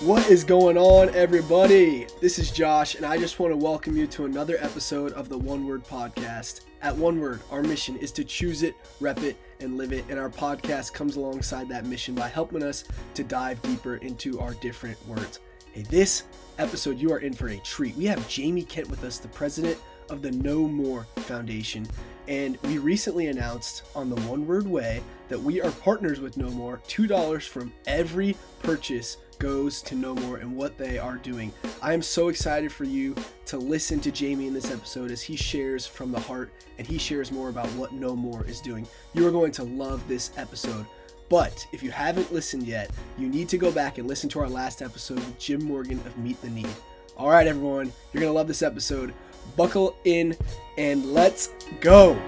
What 0.00 0.28
is 0.28 0.44
going 0.44 0.76
on, 0.76 1.08
everybody? 1.14 2.06
This 2.20 2.38
is 2.38 2.50
Josh, 2.50 2.96
and 2.96 3.06
I 3.06 3.16
just 3.16 3.38
want 3.38 3.54
to 3.54 3.56
welcome 3.56 3.96
you 3.96 4.06
to 4.08 4.26
another 4.26 4.58
episode 4.60 5.14
of 5.14 5.30
the 5.30 5.38
One 5.38 5.66
Word 5.66 5.84
Podcast. 5.84 6.60
At 6.82 6.94
One 6.94 7.18
Word, 7.18 7.40
our 7.50 7.62
mission 7.62 7.96
is 7.96 8.12
to 8.12 8.22
choose 8.22 8.62
it, 8.62 8.76
rep 9.00 9.22
it, 9.22 9.38
and 9.60 9.78
live 9.78 9.94
it, 9.94 10.04
and 10.10 10.20
our 10.20 10.28
podcast 10.28 10.92
comes 10.92 11.16
alongside 11.16 11.70
that 11.70 11.86
mission 11.86 12.14
by 12.14 12.28
helping 12.28 12.62
us 12.62 12.84
to 13.14 13.24
dive 13.24 13.62
deeper 13.62 13.96
into 13.96 14.38
our 14.38 14.52
different 14.54 14.98
words. 15.08 15.40
Hey, 15.72 15.80
this 15.84 16.24
episode, 16.58 16.98
you 16.98 17.10
are 17.10 17.20
in 17.20 17.32
for 17.32 17.48
a 17.48 17.58
treat. 17.60 17.96
We 17.96 18.04
have 18.04 18.28
Jamie 18.28 18.64
Kent 18.64 18.90
with 18.90 19.02
us, 19.02 19.16
the 19.16 19.28
president 19.28 19.78
of 20.10 20.20
the 20.20 20.30
No 20.30 20.68
More 20.68 21.06
Foundation. 21.16 21.88
And 22.28 22.58
we 22.64 22.76
recently 22.76 23.28
announced 23.28 23.84
on 23.94 24.10
the 24.10 24.20
One 24.22 24.46
Word 24.46 24.66
Way 24.66 25.02
that 25.28 25.40
we 25.40 25.62
are 25.62 25.70
partners 25.70 26.20
with 26.20 26.36
No 26.36 26.50
More. 26.50 26.82
$2 26.86 27.48
from 27.48 27.72
every 27.86 28.36
purchase 28.62 29.16
goes 29.38 29.82
to 29.82 29.94
No 29.94 30.14
More 30.14 30.38
and 30.38 30.56
what 30.56 30.78
they 30.78 30.98
are 30.98 31.16
doing. 31.16 31.52
I 31.82 31.92
am 31.92 32.02
so 32.02 32.28
excited 32.28 32.72
for 32.72 32.84
you 32.84 33.14
to 33.46 33.58
listen 33.58 34.00
to 34.00 34.10
Jamie 34.10 34.46
in 34.46 34.54
this 34.54 34.70
episode 34.70 35.10
as 35.10 35.22
he 35.22 35.36
shares 35.36 35.86
from 35.86 36.12
the 36.12 36.20
heart 36.20 36.52
and 36.78 36.86
he 36.86 36.98
shares 36.98 37.32
more 37.32 37.48
about 37.48 37.68
what 37.72 37.92
No 37.92 38.16
More 38.16 38.44
is 38.46 38.60
doing. 38.60 38.86
You 39.14 39.26
are 39.26 39.30
going 39.30 39.52
to 39.52 39.64
love 39.64 40.06
this 40.08 40.30
episode. 40.36 40.86
But 41.28 41.66
if 41.72 41.82
you 41.82 41.90
haven't 41.90 42.32
listened 42.32 42.64
yet, 42.64 42.90
you 43.18 43.28
need 43.28 43.48
to 43.48 43.58
go 43.58 43.72
back 43.72 43.98
and 43.98 44.06
listen 44.06 44.28
to 44.30 44.40
our 44.40 44.48
last 44.48 44.80
episode 44.80 45.18
with 45.18 45.38
Jim 45.38 45.64
Morgan 45.64 45.98
of 46.06 46.16
Meet 46.18 46.40
the 46.40 46.50
Need. 46.50 46.68
All 47.16 47.30
right, 47.30 47.46
everyone, 47.46 47.92
you're 48.12 48.20
going 48.20 48.30
to 48.32 48.36
love 48.36 48.46
this 48.46 48.62
episode. 48.62 49.12
Buckle 49.56 49.96
in 50.04 50.36
and 50.78 51.12
let's 51.12 51.50
go. 51.80 52.20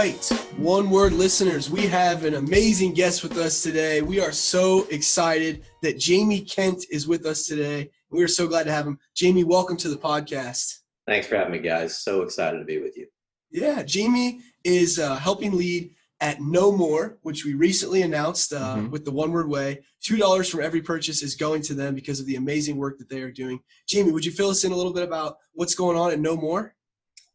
Right, 0.00 0.24
one 0.56 0.88
word 0.88 1.12
listeners, 1.12 1.68
we 1.68 1.82
have 1.82 2.24
an 2.24 2.36
amazing 2.36 2.94
guest 2.94 3.22
with 3.22 3.36
us 3.36 3.62
today. 3.62 4.00
We 4.00 4.18
are 4.18 4.32
so 4.32 4.86
excited 4.88 5.62
that 5.82 5.98
Jamie 5.98 6.40
Kent 6.40 6.86
is 6.90 7.06
with 7.06 7.26
us 7.26 7.44
today. 7.44 7.90
We 8.08 8.22
are 8.22 8.28
so 8.28 8.46
glad 8.48 8.64
to 8.64 8.72
have 8.72 8.86
him. 8.86 8.98
Jamie, 9.14 9.44
welcome 9.44 9.76
to 9.76 9.90
the 9.90 9.98
podcast. 9.98 10.78
Thanks 11.06 11.26
for 11.26 11.36
having 11.36 11.52
me, 11.52 11.58
guys. 11.58 11.98
So 11.98 12.22
excited 12.22 12.60
to 12.60 12.64
be 12.64 12.80
with 12.80 12.96
you. 12.96 13.08
Yeah, 13.50 13.82
Jamie 13.82 14.40
is 14.64 14.98
uh, 14.98 15.16
helping 15.16 15.54
lead 15.54 15.94
at 16.22 16.40
No 16.40 16.72
More, 16.72 17.18
which 17.20 17.44
we 17.44 17.52
recently 17.52 18.00
announced 18.00 18.54
uh, 18.54 18.76
mm-hmm. 18.76 18.88
with 18.88 19.04
the 19.04 19.12
One 19.12 19.32
Word 19.32 19.50
Way. 19.50 19.80
Two 20.02 20.16
dollars 20.16 20.48
from 20.48 20.62
every 20.62 20.80
purchase 20.80 21.22
is 21.22 21.34
going 21.34 21.60
to 21.64 21.74
them 21.74 21.94
because 21.94 22.20
of 22.20 22.24
the 22.24 22.36
amazing 22.36 22.78
work 22.78 22.96
that 22.96 23.10
they 23.10 23.20
are 23.20 23.30
doing. 23.30 23.60
Jamie, 23.86 24.12
would 24.12 24.24
you 24.24 24.32
fill 24.32 24.48
us 24.48 24.64
in 24.64 24.72
a 24.72 24.76
little 24.76 24.94
bit 24.94 25.04
about 25.04 25.36
what's 25.52 25.74
going 25.74 25.98
on 25.98 26.10
at 26.10 26.20
No 26.20 26.38
More? 26.38 26.74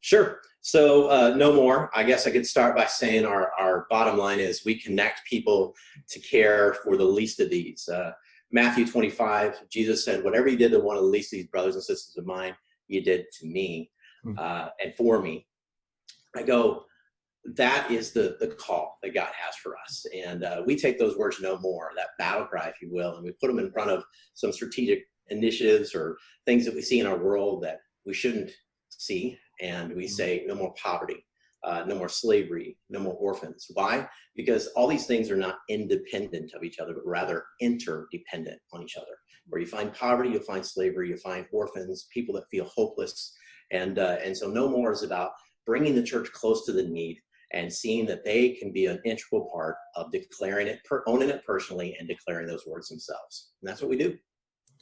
Sure. 0.01 0.39
So 0.65 1.11
uh, 1.11 1.35
no 1.37 1.53
more. 1.53 1.91
I 1.93 2.01
guess 2.01 2.25
I 2.25 2.31
could 2.31 2.47
start 2.47 2.75
by 2.75 2.87
saying 2.87 3.23
our, 3.23 3.51
our 3.59 3.85
bottom 3.91 4.17
line 4.17 4.39
is 4.39 4.65
we 4.65 4.79
connect 4.79 5.23
people 5.29 5.75
to 6.09 6.19
care 6.19 6.73
for 6.83 6.97
the 6.97 7.05
least 7.05 7.39
of 7.39 7.51
these. 7.51 7.87
Uh, 7.87 8.13
Matthew 8.51 8.87
25, 8.87 9.69
Jesus 9.69 10.03
said, 10.03 10.23
whatever 10.23 10.47
you 10.47 10.57
did 10.57 10.71
to 10.71 10.79
one 10.79 10.97
of 10.97 11.03
the 11.03 11.09
least 11.09 11.31
of 11.31 11.37
these 11.37 11.49
brothers 11.49 11.75
and 11.75 11.83
sisters 11.83 12.17
of 12.17 12.25
mine, 12.25 12.55
you 12.87 13.03
did 13.03 13.27
to 13.39 13.45
me 13.45 13.91
hmm. 14.23 14.33
uh, 14.39 14.69
and 14.83 14.95
for 14.95 15.21
me. 15.21 15.45
I 16.35 16.41
go, 16.41 16.85
that 17.53 17.91
is 17.91 18.11
the, 18.11 18.37
the 18.39 18.47
call 18.47 18.97
that 19.03 19.13
God 19.13 19.29
has 19.39 19.55
for 19.57 19.75
us. 19.77 20.07
And 20.15 20.43
uh, 20.43 20.63
we 20.65 20.75
take 20.75 20.97
those 20.97 21.15
words 21.15 21.39
no 21.39 21.59
more, 21.59 21.91
that 21.95 22.17
battle 22.17 22.47
cry, 22.47 22.69
if 22.69 22.81
you 22.81 22.91
will, 22.91 23.17
and 23.17 23.23
we 23.23 23.33
put 23.33 23.49
them 23.49 23.59
in 23.59 23.71
front 23.71 23.91
of 23.91 24.03
some 24.33 24.51
strategic 24.51 25.03
initiatives 25.27 25.93
or 25.93 26.17
things 26.47 26.65
that 26.65 26.73
we 26.73 26.81
see 26.81 26.99
in 27.01 27.05
our 27.05 27.19
world 27.19 27.61
that 27.61 27.81
we 28.03 28.15
shouldn't 28.15 28.49
see 28.89 29.37
and 29.61 29.95
we 29.95 30.05
mm-hmm. 30.05 30.11
say 30.11 30.43
no 30.47 30.55
more 30.55 30.73
poverty, 30.81 31.25
uh, 31.63 31.83
no 31.87 31.95
more 31.95 32.09
slavery, 32.09 32.77
no 32.89 32.99
more 32.99 33.15
orphans. 33.15 33.67
Why? 33.73 34.07
Because 34.35 34.67
all 34.75 34.87
these 34.87 35.07
things 35.07 35.31
are 35.31 35.37
not 35.37 35.57
independent 35.69 36.53
of 36.53 36.63
each 36.63 36.79
other, 36.79 36.93
but 36.93 37.05
rather 37.05 37.45
interdependent 37.61 38.59
on 38.73 38.83
each 38.83 38.97
other. 38.97 39.15
Where 39.47 39.61
you 39.61 39.67
find 39.67 39.93
poverty, 39.93 40.29
you'll 40.29 40.41
find 40.41 40.65
slavery, 40.65 41.09
you 41.09 41.17
find 41.17 41.45
orphans, 41.51 42.07
people 42.13 42.33
that 42.35 42.49
feel 42.49 42.69
hopeless, 42.73 43.35
and 43.71 43.99
uh, 43.99 44.17
and 44.23 44.35
so 44.35 44.49
no 44.49 44.67
more 44.69 44.91
is 44.91 45.03
about 45.03 45.31
bringing 45.65 45.95
the 45.95 46.03
church 46.03 46.31
close 46.31 46.65
to 46.65 46.71
the 46.71 46.83
need 46.83 47.19
and 47.53 47.71
seeing 47.71 48.05
that 48.07 48.25
they 48.25 48.49
can 48.49 48.71
be 48.71 48.87
an 48.87 48.99
integral 49.05 49.49
part 49.51 49.75
of 49.95 50.11
declaring 50.11 50.67
it, 50.67 50.79
per, 50.83 51.03
owning 51.07 51.29
it 51.29 51.43
personally, 51.45 51.95
and 51.99 52.07
declaring 52.07 52.47
those 52.47 52.65
words 52.67 52.89
themselves. 52.89 53.51
And 53.61 53.69
that's 53.69 53.81
what 53.81 53.89
we 53.89 53.97
do. 53.97 54.17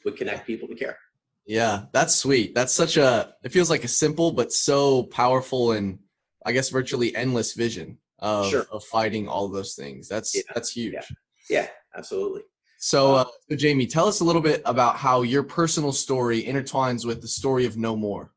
We 0.06 0.14
connect 0.14 0.48
people 0.48 0.68
to 0.68 0.76
care. 0.76 0.98
Yeah, 1.46 1.86
that's 1.92 2.16
sweet. 2.16 2.56
That's 2.56 2.74
such 2.74 2.98
a 2.98 3.34
it 3.44 3.52
feels 3.52 3.70
like 3.70 3.84
a 3.84 3.90
simple 3.90 4.32
but 4.32 4.54
so 4.54 5.04
powerful 5.04 5.74
and 5.74 6.00
I 6.46 6.52
guess 6.52 6.70
virtually 6.70 7.16
endless 7.16 7.54
vision 7.54 7.98
of 8.20 8.50
sure. 8.50 8.66
of 8.72 8.84
fighting 8.86 9.28
all 9.28 9.50
those 9.50 9.76
things. 9.76 10.08
That's 10.08 10.36
yeah. 10.36 10.44
that's 10.54 10.72
huge. 10.72 10.94
Yeah. 10.94 11.02
yeah, 11.50 11.68
absolutely. 11.96 12.44
So, 12.78 13.16
uh, 13.16 13.26
so 13.50 13.56
Jamie, 13.56 13.88
tell 13.88 14.08
us 14.08 14.20
a 14.20 14.26
little 14.26 14.42
bit 14.42 14.62
about 14.66 14.98
how 14.98 15.22
your 15.22 15.44
personal 15.44 15.94
story 15.94 16.44
intertwines 16.44 17.06
with 17.06 17.22
the 17.22 17.30
story 17.30 17.66
of 17.66 17.78
No 17.78 17.96
More. 17.96 18.34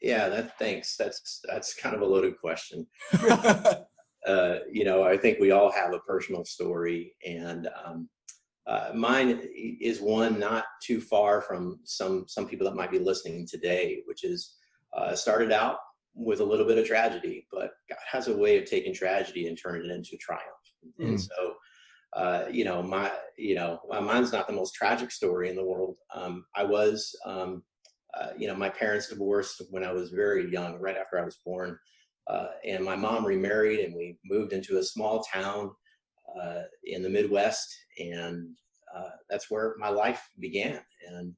Yeah, 0.00 0.30
that 0.30 0.58
thanks. 0.58 0.96
That's 0.96 1.40
that's 1.44 1.74
kind 1.74 1.94
of 1.94 2.00
a 2.00 2.06
loaded 2.06 2.38
question. 2.38 2.86
uh, 3.22 3.84
you 4.70 4.84
know, 4.84 5.04
I 5.04 5.16
think 5.16 5.40
we 5.40 5.50
all 5.50 5.70
have 5.70 5.92
a 5.92 6.00
personal 6.00 6.44
story, 6.44 7.14
and 7.26 7.68
um, 7.84 8.08
uh, 8.66 8.90
mine 8.94 9.40
is 9.54 10.00
one 10.00 10.38
not 10.38 10.64
too 10.82 11.00
far 11.00 11.40
from 11.40 11.80
some 11.84 12.24
some 12.28 12.46
people 12.46 12.64
that 12.66 12.76
might 12.76 12.92
be 12.92 12.98
listening 12.98 13.46
today, 13.46 14.02
which 14.06 14.24
is 14.24 14.56
uh, 14.96 15.14
started 15.14 15.50
out 15.50 15.78
with 16.14 16.40
a 16.40 16.44
little 16.44 16.66
bit 16.66 16.78
of 16.78 16.86
tragedy, 16.86 17.46
but 17.50 17.70
God 17.88 17.98
has 18.10 18.28
a 18.28 18.36
way 18.36 18.58
of 18.58 18.66
taking 18.66 18.94
tragedy 18.94 19.48
and 19.48 19.58
turning 19.60 19.90
it 19.90 19.94
into 19.94 20.16
triumph. 20.18 20.44
Mm. 21.00 21.08
And 21.08 21.20
so, 21.20 21.54
uh, 22.12 22.44
you 22.50 22.64
know, 22.64 22.82
my 22.82 23.10
you 23.36 23.56
know, 23.56 23.80
mine's 23.88 24.32
not 24.32 24.46
the 24.46 24.52
most 24.52 24.74
tragic 24.74 25.10
story 25.10 25.48
in 25.48 25.56
the 25.56 25.64
world. 25.64 25.96
Um, 26.14 26.44
I 26.54 26.62
was, 26.62 27.16
um, 27.26 27.64
uh, 28.14 28.28
you 28.38 28.46
know, 28.46 28.54
my 28.54 28.68
parents 28.68 29.08
divorced 29.08 29.62
when 29.70 29.82
I 29.82 29.92
was 29.92 30.10
very 30.10 30.52
young, 30.52 30.78
right 30.78 30.96
after 30.96 31.18
I 31.18 31.24
was 31.24 31.38
born, 31.44 31.76
uh, 32.28 32.48
and 32.64 32.84
my 32.84 32.94
mom 32.94 33.24
remarried, 33.24 33.80
and 33.80 33.94
we 33.94 34.18
moved 34.24 34.52
into 34.52 34.78
a 34.78 34.84
small 34.84 35.24
town 35.24 35.72
uh, 36.40 36.62
in 36.84 37.02
the 37.02 37.08
Midwest, 37.08 37.68
and 37.98 38.48
uh, 38.94 39.10
that's 39.28 39.50
where 39.50 39.74
my 39.78 39.88
life 39.88 40.28
began. 40.38 40.80
And 41.08 41.34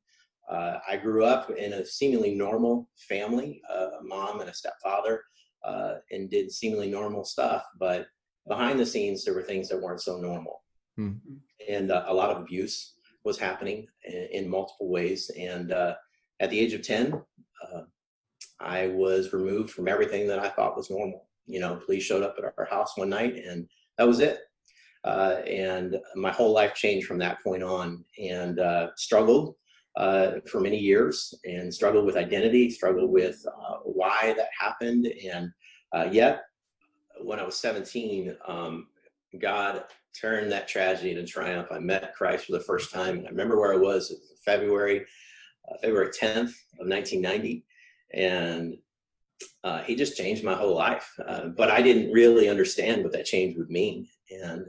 uh, 0.50 0.78
I 0.88 0.96
grew 0.96 1.24
up 1.24 1.50
in 1.50 1.72
a 1.72 1.86
seemingly 1.86 2.34
normal 2.34 2.88
family, 3.08 3.60
uh, 3.72 4.00
a 4.00 4.04
mom 4.04 4.40
and 4.40 4.50
a 4.50 4.54
stepfather, 4.54 5.22
uh, 5.64 5.94
and 6.10 6.30
did 6.30 6.52
seemingly 6.52 6.90
normal 6.90 7.24
stuff. 7.24 7.64
But 7.78 8.06
behind 8.46 8.78
the 8.78 8.86
scenes, 8.86 9.24
there 9.24 9.34
were 9.34 9.42
things 9.42 9.68
that 9.68 9.80
weren't 9.80 10.02
so 10.02 10.18
normal, 10.18 10.62
mm-hmm. 10.98 11.34
and 11.68 11.90
uh, 11.90 12.04
a 12.06 12.14
lot 12.14 12.30
of 12.30 12.42
abuse 12.42 12.94
was 13.24 13.38
happening 13.38 13.86
in, 14.04 14.28
in 14.32 14.50
multiple 14.50 14.90
ways. 14.90 15.30
And 15.38 15.72
at 15.72 16.50
the 16.50 16.60
age 16.60 16.74
of 16.74 16.82
ten, 16.82 17.22
I 18.60 18.88
was 18.88 19.32
removed 19.32 19.70
from 19.70 19.88
everything 19.88 20.26
that 20.28 20.38
I 20.38 20.48
thought 20.48 20.76
was 20.76 20.90
normal. 20.90 21.28
You 21.46 21.60
know, 21.60 21.76
police 21.84 22.04
showed 22.04 22.22
up 22.22 22.36
at 22.38 22.44
our 22.44 22.64
house 22.70 22.96
one 22.96 23.10
night, 23.10 23.34
and 23.36 23.68
that 23.98 24.06
was 24.06 24.20
it. 24.20 24.40
Uh, 25.04 25.40
and 25.46 25.98
my 26.16 26.30
whole 26.30 26.52
life 26.52 26.74
changed 26.74 27.06
from 27.06 27.18
that 27.18 27.42
point 27.42 27.62
on 27.62 28.04
and 28.18 28.58
uh, 28.58 28.88
struggled 28.96 29.54
uh, 29.96 30.32
for 30.50 30.60
many 30.60 30.78
years 30.78 31.34
and 31.44 31.72
struggled 31.72 32.06
with 32.06 32.16
identity, 32.16 32.70
struggled 32.70 33.10
with 33.10 33.44
uh, 33.46 33.76
why 33.84 34.34
that 34.36 34.48
happened. 34.58 35.06
And 35.30 35.50
uh, 35.92 36.08
yet, 36.10 36.44
when 37.22 37.38
I 37.38 37.44
was 37.44 37.56
17, 37.56 38.36
um, 38.48 38.88
God 39.38 39.84
turned 40.18 40.50
that 40.52 40.68
tragedy 40.68 41.10
into 41.10 41.24
triumph. 41.24 41.68
I 41.70 41.78
met 41.78 42.14
Christ 42.14 42.46
for 42.46 42.52
the 42.52 42.60
first 42.60 42.92
time. 42.92 43.18
And 43.18 43.26
I 43.26 43.30
remember 43.30 43.58
where 43.58 43.72
I 43.72 43.76
was 43.76 44.14
February, 44.44 45.04
uh, 45.70 45.76
February 45.82 46.08
10th 46.08 46.54
of 46.80 46.88
1990. 46.88 47.64
And 48.14 48.76
uh, 49.64 49.82
he 49.82 49.96
just 49.96 50.16
changed 50.16 50.44
my 50.44 50.54
whole 50.54 50.74
life. 50.74 51.12
Uh, 51.26 51.48
but 51.48 51.70
I 51.70 51.82
didn't 51.82 52.12
really 52.12 52.48
understand 52.48 53.02
what 53.02 53.12
that 53.12 53.26
change 53.26 53.56
would 53.56 53.70
mean. 53.70 54.06
And 54.30 54.66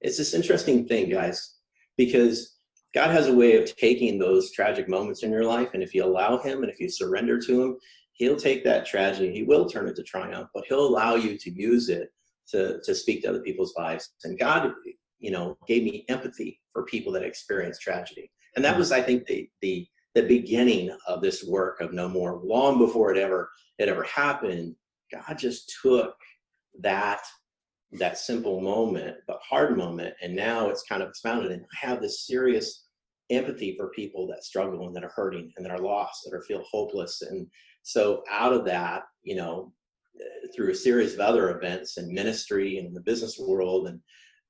it's 0.00 0.18
this 0.18 0.34
interesting 0.34 0.86
thing, 0.86 1.10
guys, 1.10 1.56
because 1.96 2.56
God 2.94 3.10
has 3.10 3.26
a 3.26 3.34
way 3.34 3.56
of 3.56 3.76
taking 3.76 4.18
those 4.18 4.52
tragic 4.52 4.88
moments 4.88 5.22
in 5.22 5.30
your 5.30 5.44
life, 5.44 5.70
and 5.74 5.82
if 5.82 5.94
you 5.94 6.04
allow 6.04 6.38
Him 6.38 6.62
and 6.62 6.70
if 6.70 6.80
you 6.80 6.88
surrender 6.88 7.38
to 7.40 7.62
Him, 7.62 7.76
He'll 8.12 8.36
take 8.36 8.64
that 8.64 8.86
tragedy, 8.86 9.32
He 9.32 9.42
will 9.42 9.68
turn 9.68 9.88
it 9.88 9.96
to 9.96 10.02
triumph, 10.02 10.48
but 10.54 10.64
He'll 10.68 10.86
allow 10.86 11.14
you 11.14 11.36
to 11.38 11.50
use 11.50 11.88
it 11.88 12.10
to, 12.50 12.80
to 12.82 12.94
speak 12.94 13.22
to 13.22 13.28
other 13.28 13.42
people's 13.42 13.74
lives. 13.76 14.14
And 14.24 14.38
God, 14.38 14.72
you 15.18 15.30
know, 15.30 15.56
gave 15.66 15.82
me 15.82 16.04
empathy 16.08 16.60
for 16.72 16.84
people 16.84 17.12
that 17.12 17.22
experience 17.22 17.78
tragedy. 17.78 18.30
And 18.56 18.64
that 18.64 18.78
was, 18.78 18.92
I 18.92 19.02
think, 19.02 19.26
the 19.26 19.48
the 19.60 19.86
the 20.14 20.22
beginning 20.22 20.90
of 21.06 21.20
this 21.20 21.44
work 21.44 21.80
of 21.80 21.92
no 21.92 22.08
more. 22.08 22.40
Long 22.42 22.78
before 22.78 23.12
it 23.12 23.18
ever 23.18 23.50
it 23.78 23.88
ever 23.88 24.04
happened, 24.04 24.74
God 25.12 25.38
just 25.38 25.76
took 25.82 26.14
that 26.80 27.20
that 27.92 28.18
simple 28.18 28.60
moment, 28.60 29.16
but 29.26 29.40
hard 29.48 29.76
moment. 29.76 30.14
And 30.22 30.34
now 30.34 30.68
it's 30.68 30.84
kind 30.88 31.02
of 31.02 31.08
expounded. 31.08 31.52
And 31.52 31.64
I 31.72 31.86
have 31.86 32.00
this 32.00 32.26
serious 32.26 32.84
empathy 33.30 33.76
for 33.76 33.90
people 33.90 34.26
that 34.28 34.44
struggle 34.44 34.86
and 34.86 34.96
that 34.96 35.04
are 35.04 35.12
hurting 35.14 35.52
and 35.56 35.64
that 35.64 35.72
are 35.72 35.78
lost, 35.78 36.22
that 36.24 36.36
are 36.36 36.42
feel 36.42 36.64
hopeless. 36.70 37.22
And 37.22 37.46
so 37.82 38.22
out 38.30 38.52
of 38.52 38.64
that, 38.66 39.04
you 39.22 39.36
know, 39.36 39.72
through 40.54 40.72
a 40.72 40.74
series 40.74 41.14
of 41.14 41.20
other 41.20 41.56
events 41.56 41.96
and 41.96 42.12
ministry 42.12 42.78
and 42.78 42.94
the 42.94 43.00
business 43.00 43.38
world 43.38 43.88
and 43.88 44.00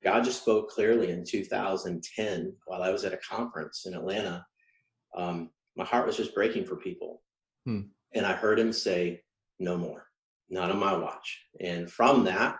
God 0.03 0.23
just 0.23 0.41
spoke 0.41 0.69
clearly 0.69 1.11
in 1.11 1.25
2010 1.25 2.53
while 2.65 2.81
I 2.81 2.89
was 2.89 3.03
at 3.03 3.13
a 3.13 3.17
conference 3.17 3.85
in 3.85 3.93
Atlanta. 3.93 4.45
Um, 5.15 5.49
my 5.75 5.83
heart 5.83 6.07
was 6.07 6.17
just 6.17 6.33
breaking 6.33 6.65
for 6.65 6.77
people. 6.77 7.21
Hmm. 7.65 7.81
And 8.15 8.25
I 8.25 8.33
heard 8.33 8.59
him 8.59 8.71
say, 8.71 9.21
No 9.59 9.77
more, 9.77 10.05
not 10.49 10.71
on 10.71 10.79
my 10.79 10.95
watch. 10.95 11.41
And 11.59 11.91
from 11.91 12.23
that, 12.25 12.57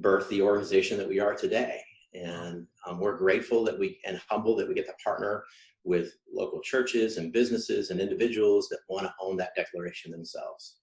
birthed 0.00 0.28
the 0.28 0.42
organization 0.42 0.98
that 0.98 1.08
we 1.08 1.20
are 1.20 1.34
today. 1.34 1.80
And 2.14 2.66
um, 2.86 2.98
we're 2.98 3.16
grateful 3.16 3.64
that 3.64 3.78
we 3.78 4.00
and 4.04 4.20
humble 4.28 4.56
that 4.56 4.68
we 4.68 4.74
get 4.74 4.86
to 4.86 4.92
partner 5.02 5.44
with 5.84 6.12
local 6.32 6.60
churches 6.60 7.16
and 7.16 7.32
businesses 7.32 7.90
and 7.90 8.00
individuals 8.00 8.68
that 8.68 8.78
want 8.88 9.06
to 9.06 9.14
own 9.20 9.36
that 9.36 9.54
declaration 9.56 10.10
themselves. 10.10 10.76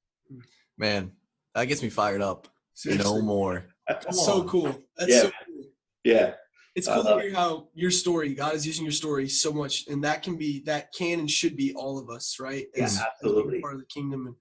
Man, 0.77 1.11
that 1.53 1.65
gets 1.65 1.83
me 1.83 1.89
fired 1.89 2.21
up. 2.21 2.47
Seriously. 2.73 3.03
No 3.03 3.21
more. 3.21 3.65
That's 3.87 4.25
so 4.25 4.43
cool. 4.43 4.79
That's 4.97 5.11
yeah. 5.11 5.21
so 5.21 5.31
cool. 5.45 5.63
Yeah. 6.03 6.33
It's 6.75 6.87
cool 6.87 7.03
to 7.03 7.19
hear 7.19 7.33
how 7.33 7.69
your 7.73 7.89
story, 7.89 8.35
God 8.35 8.53
is 8.53 8.67
using 8.67 8.85
your 8.85 8.91
story 8.91 9.27
so 9.27 9.51
much, 9.51 9.87
and 9.87 10.03
that 10.03 10.21
can 10.21 10.37
be, 10.37 10.61
that 10.65 10.93
can 10.93 11.19
and 11.19 11.29
should 11.29 11.57
be 11.57 11.73
all 11.73 11.97
of 11.97 12.11
us, 12.11 12.37
right? 12.39 12.67
As, 12.77 12.97
yeah, 12.97 13.05
absolutely. 13.11 13.57
As 13.57 13.61
part 13.63 13.73
of 13.73 13.79
the 13.79 13.87
kingdom 13.87 14.27
and 14.27 14.35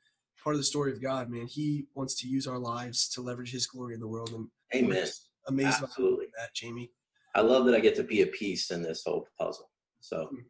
part 0.44 0.54
of 0.54 0.60
the 0.60 0.64
story 0.64 0.92
of 0.92 1.02
God, 1.02 1.30
man. 1.30 1.46
He 1.46 1.86
wants 1.94 2.14
to 2.20 2.28
use 2.28 2.46
our 2.46 2.58
lives 2.58 3.08
to 3.10 3.22
leverage 3.22 3.52
His 3.52 3.66
glory 3.66 3.94
in 3.94 4.00
the 4.00 4.06
world. 4.06 4.30
And 4.34 4.48
Amen. 4.84 5.06
Amazing. 5.48 5.84
Absolutely. 5.84 6.26
That, 6.38 6.54
Jamie. 6.54 6.90
I 7.34 7.40
love 7.40 7.66
that 7.66 7.74
I 7.74 7.80
get 7.80 7.96
to 7.96 8.02
be 8.02 8.22
a 8.22 8.26
piece 8.26 8.70
in 8.70 8.82
this 8.82 9.04
whole 9.04 9.28
puzzle. 9.38 9.70
So, 10.00 10.28
hmm. 10.30 10.40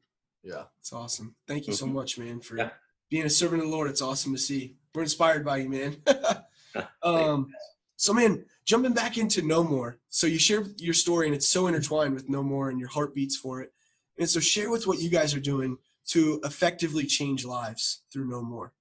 yeah, 0.43 0.65
it's 0.79 0.93
awesome. 0.93 1.35
Thank 1.49 1.67
you 1.67 1.73
so 1.73 1.87
mm-hmm. 1.87 1.95
much, 1.95 2.19
man, 2.19 2.41
for 2.41 2.57
yeah. 2.57 2.71
being 3.11 3.27
a 3.27 3.31
servant 3.31 3.63
of 3.63 3.69
the 3.69 3.75
Lord. 3.75 3.91
It's 3.91 4.03
awesome 4.03 4.33
to 4.33 4.39
see. 4.39 4.77
We're 4.95 5.03
inspired 5.03 5.45
by 5.45 5.59
you, 5.59 5.69
man. 5.69 5.97
um, 7.03 7.49
so, 7.97 8.13
man, 8.13 8.45
jumping 8.65 8.93
back 8.93 9.19
into 9.19 9.43
No 9.43 9.65
More. 9.65 9.99
So 10.09 10.27
you 10.27 10.39
share 10.39 10.65
your 10.79 10.95
story, 10.95 11.27
and 11.27 11.35
it's 11.35 11.49
so 11.49 11.67
intertwined 11.67 12.15
with 12.15 12.29
No 12.29 12.43
More, 12.43 12.71
and 12.71 12.79
your 12.79 12.89
heart 12.89 13.15
beats 13.15 13.37
for 13.37 13.61
it. 13.63 13.73
And 14.19 14.29
so, 14.29 14.41
share 14.41 14.71
with 14.71 14.87
what 14.87 15.01
you 15.01 15.11
guys 15.11 15.35
are 15.35 15.41
doing 15.41 15.79
to 16.09 16.41
effectively 16.45 17.05
change 17.05 17.45
lives 17.45 18.03
through 18.13 18.29
No 18.29 18.43
More. 18.43 18.73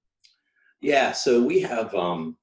Yeah. 0.80 1.12
So 1.12 1.42
we 1.42 1.60
have 1.60 1.94
um, 1.94 2.36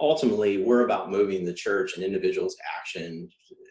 ultimately 0.00 0.62
we're 0.62 0.84
about 0.84 1.10
moving 1.10 1.44
the 1.44 1.54
church 1.54 1.96
and 1.96 2.04
individuals' 2.04 2.56
action, 2.78 3.28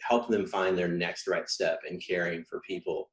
helping 0.07 0.31
them 0.31 0.47
find 0.47 0.77
their 0.77 0.87
next 0.87 1.27
right 1.27 1.47
step 1.49 1.79
in 1.89 1.99
caring 1.99 2.43
for 2.49 2.61
people. 2.67 3.09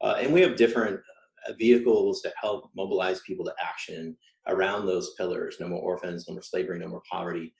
Uh, 0.00 0.16
and 0.20 0.32
we 0.32 0.40
have 0.40 0.56
different 0.56 1.00
uh, 1.48 1.52
vehicles 1.58 2.22
to 2.22 2.32
help 2.40 2.70
mobilize 2.76 3.20
people 3.26 3.44
to 3.44 3.54
action 3.62 4.16
around 4.46 4.86
those 4.86 5.14
pillars: 5.14 5.56
no 5.60 5.68
more 5.68 5.82
orphans, 5.82 6.26
no 6.28 6.34
more 6.34 6.42
slavery, 6.42 6.78
no 6.78 6.88
more 6.88 7.02
poverty 7.10 7.54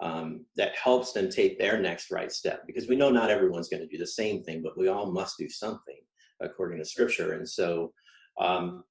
um, 0.00 0.44
that 0.56 0.76
helps 0.76 1.12
them 1.12 1.30
take 1.30 1.58
their 1.58 1.80
next 1.80 2.10
right 2.10 2.30
step. 2.30 2.62
Because 2.66 2.88
we 2.88 2.96
know 2.96 3.10
not 3.10 3.30
everyone's 3.30 3.68
going 3.68 3.82
to 3.82 3.88
do 3.88 3.98
the 3.98 4.06
same 4.06 4.42
thing 4.42 4.62
but 4.62 4.78
we 4.78 4.88
all 4.88 5.10
must 5.10 5.38
do 5.38 5.48
something 5.48 5.98
according 6.40 6.78
to 6.78 6.84
scripture. 6.84 7.32
And 7.34 7.48
so 7.48 7.92
um, 8.40 8.84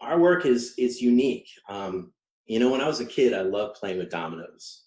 our 0.00 0.18
work 0.18 0.46
is 0.46 0.74
is 0.78 1.00
unique. 1.00 1.48
Um, 1.68 2.12
you 2.46 2.58
know 2.58 2.70
when 2.70 2.80
i 2.80 2.86
was 2.86 3.00
a 3.00 3.04
kid 3.04 3.34
i 3.34 3.42
loved 3.42 3.76
playing 3.76 3.98
with 3.98 4.10
dominoes. 4.10 4.84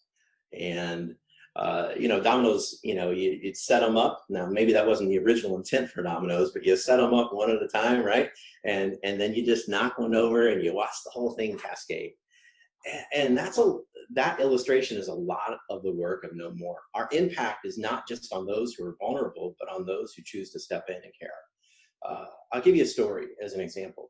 And 0.57 1.15
uh, 1.55 1.89
you 1.97 2.07
know 2.07 2.21
dominoes 2.21 2.79
you 2.83 2.95
know 2.95 3.11
you, 3.11 3.39
would 3.43 3.57
set 3.57 3.81
them 3.81 3.97
up. 3.97 4.23
Now 4.29 4.47
maybe 4.47 4.71
that 4.73 4.87
wasn't 4.87 5.09
the 5.09 5.19
original 5.19 5.57
intent 5.57 5.89
for 5.89 6.01
dominoes 6.01 6.51
but 6.51 6.63
you 6.63 6.75
set 6.75 6.97
them 6.97 7.13
up 7.13 7.33
one 7.33 7.51
at 7.51 7.61
a 7.61 7.67
time 7.67 8.03
right? 8.03 8.29
And 8.65 8.95
and 9.03 9.19
then 9.19 9.33
you 9.33 9.45
just 9.45 9.69
knock 9.69 9.99
one 9.99 10.15
over 10.15 10.49
and 10.49 10.63
you 10.63 10.73
watch 10.73 10.95
the 11.03 11.11
whole 11.11 11.33
thing 11.33 11.57
cascade. 11.57 12.11
And 13.13 13.37
that's 13.37 13.57
a 13.57 13.77
that 14.15 14.39
illustration 14.39 14.97
is 14.97 15.09
a 15.09 15.13
lot 15.13 15.57
of 15.69 15.83
the 15.83 15.91
work 15.91 16.23
of 16.23 16.35
no 16.35 16.51
more. 16.55 16.79
Our 16.95 17.09
impact 17.11 17.65
is 17.65 17.77
not 17.77 18.07
just 18.07 18.33
on 18.33 18.45
those 18.45 18.73
who 18.73 18.85
are 18.85 18.95
vulnerable 18.99 19.55
but 19.59 19.69
on 19.69 19.85
those 19.85 20.13
who 20.13 20.23
choose 20.25 20.51
to 20.51 20.59
step 20.59 20.85
in 20.87 20.95
and 20.95 21.13
care. 21.19 21.29
Uh, 22.07 22.25
i'll 22.53 22.61
give 22.61 22.77
you 22.77 22.83
a 22.83 22.87
story 22.87 23.27
as 23.43 23.53
an 23.53 23.59
example 23.59 24.09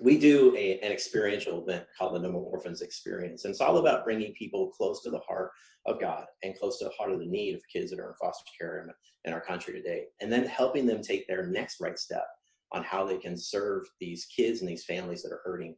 we 0.00 0.18
do 0.18 0.54
a, 0.56 0.78
an 0.80 0.92
experiential 0.92 1.62
event 1.62 1.84
called 1.96 2.14
the 2.14 2.18
no 2.18 2.32
more 2.32 2.42
orphans 2.42 2.82
experience 2.82 3.44
and 3.44 3.52
it's 3.52 3.60
all 3.60 3.78
about 3.78 4.04
bringing 4.04 4.32
people 4.34 4.70
close 4.70 5.02
to 5.02 5.10
the 5.10 5.20
heart 5.20 5.50
of 5.86 6.00
god 6.00 6.24
and 6.42 6.58
close 6.58 6.78
to 6.78 6.84
the 6.84 6.94
heart 6.98 7.12
of 7.12 7.20
the 7.20 7.26
need 7.26 7.54
of 7.54 7.62
kids 7.72 7.90
that 7.90 8.00
are 8.00 8.08
in 8.08 8.14
foster 8.20 8.44
care 8.58 8.82
in, 8.82 8.90
in 9.24 9.32
our 9.32 9.40
country 9.40 9.74
today 9.74 10.04
and 10.20 10.32
then 10.32 10.44
helping 10.44 10.86
them 10.86 11.02
take 11.02 11.26
their 11.26 11.46
next 11.46 11.80
right 11.80 11.98
step 11.98 12.26
on 12.72 12.82
how 12.84 13.04
they 13.04 13.18
can 13.18 13.36
serve 13.36 13.82
these 14.00 14.26
kids 14.34 14.60
and 14.60 14.68
these 14.68 14.84
families 14.84 15.22
that 15.22 15.32
are 15.32 15.42
hurting 15.44 15.74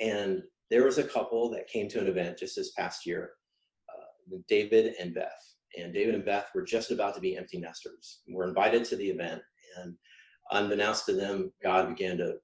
and 0.00 0.42
there 0.72 0.84
was 0.84 0.96
a 0.96 1.04
couple 1.04 1.50
that 1.50 1.68
came 1.68 1.86
to 1.88 2.00
an 2.00 2.06
event 2.06 2.38
just 2.38 2.56
this 2.56 2.72
past 2.72 3.04
year, 3.04 3.32
uh, 3.90 4.36
David 4.48 4.94
and 4.98 5.14
Beth. 5.14 5.54
And 5.78 5.92
David 5.92 6.14
and 6.14 6.24
Beth 6.24 6.46
were 6.54 6.64
just 6.64 6.90
about 6.90 7.14
to 7.14 7.20
be 7.20 7.36
empty 7.36 7.58
nesters. 7.58 8.22
Were 8.28 8.48
invited 8.48 8.84
to 8.86 8.96
the 8.96 9.08
event, 9.08 9.42
and 9.78 9.94
unbeknownst 10.50 11.04
to 11.06 11.12
them, 11.12 11.52
God 11.62 11.88
began 11.88 12.16
to 12.18 12.36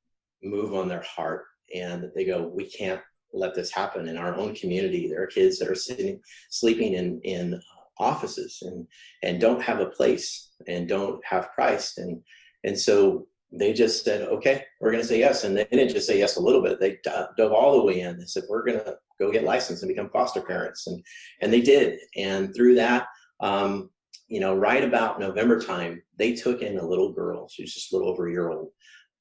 move 0.42 0.74
on 0.74 0.88
their 0.88 1.02
heart, 1.02 1.44
and 1.74 2.10
they 2.14 2.24
go, 2.24 2.46
"We 2.46 2.70
can't 2.70 3.00
let 3.32 3.54
this 3.54 3.70
happen 3.70 4.08
in 4.08 4.16
our 4.16 4.34
own 4.34 4.54
community. 4.54 5.08
There 5.08 5.22
are 5.22 5.26
kids 5.26 5.58
that 5.58 5.68
are 5.68 5.74
sitting, 5.74 6.20
sleeping 6.50 6.94
in 6.94 7.20
in 7.22 7.60
offices, 7.98 8.58
and 8.62 8.86
and 9.22 9.40
don't 9.40 9.62
have 9.62 9.80
a 9.80 9.86
place, 9.86 10.52
and 10.66 10.88
don't 10.88 11.24
have 11.24 11.50
Christ, 11.54 11.98
and 11.98 12.22
and 12.64 12.78
so 12.78 13.26
they 13.52 13.72
just 13.72 14.04
said, 14.04 14.22
okay, 14.22 14.64
we're 14.80 14.90
going 14.90 15.02
to 15.02 15.08
say 15.08 15.18
yes. 15.18 15.44
And 15.44 15.56
they 15.56 15.64
didn't 15.64 15.94
just 15.94 16.06
say 16.06 16.18
yes 16.18 16.36
a 16.36 16.40
little 16.40 16.62
bit. 16.62 16.80
They 16.80 16.98
dove 17.02 17.52
all 17.52 17.78
the 17.78 17.84
way 17.84 18.00
in. 18.00 18.18
They 18.18 18.26
said, 18.26 18.44
we're 18.48 18.64
going 18.64 18.78
to 18.80 18.96
go 19.18 19.32
get 19.32 19.44
licensed 19.44 19.82
and 19.82 19.88
become 19.88 20.10
foster 20.10 20.42
parents. 20.42 20.86
And, 20.86 21.02
and 21.40 21.52
they 21.52 21.60
did. 21.60 21.98
And 22.16 22.54
through 22.54 22.74
that, 22.74 23.06
um, 23.40 23.90
you 24.28 24.40
know, 24.40 24.54
right 24.54 24.84
about 24.84 25.18
November 25.18 25.60
time, 25.60 26.02
they 26.18 26.34
took 26.34 26.60
in 26.60 26.78
a 26.78 26.86
little 26.86 27.12
girl. 27.12 27.48
She 27.48 27.62
was 27.62 27.72
just 27.72 27.92
a 27.92 27.96
little 27.96 28.10
over 28.10 28.28
a 28.28 28.30
year 28.30 28.50
old. 28.50 28.68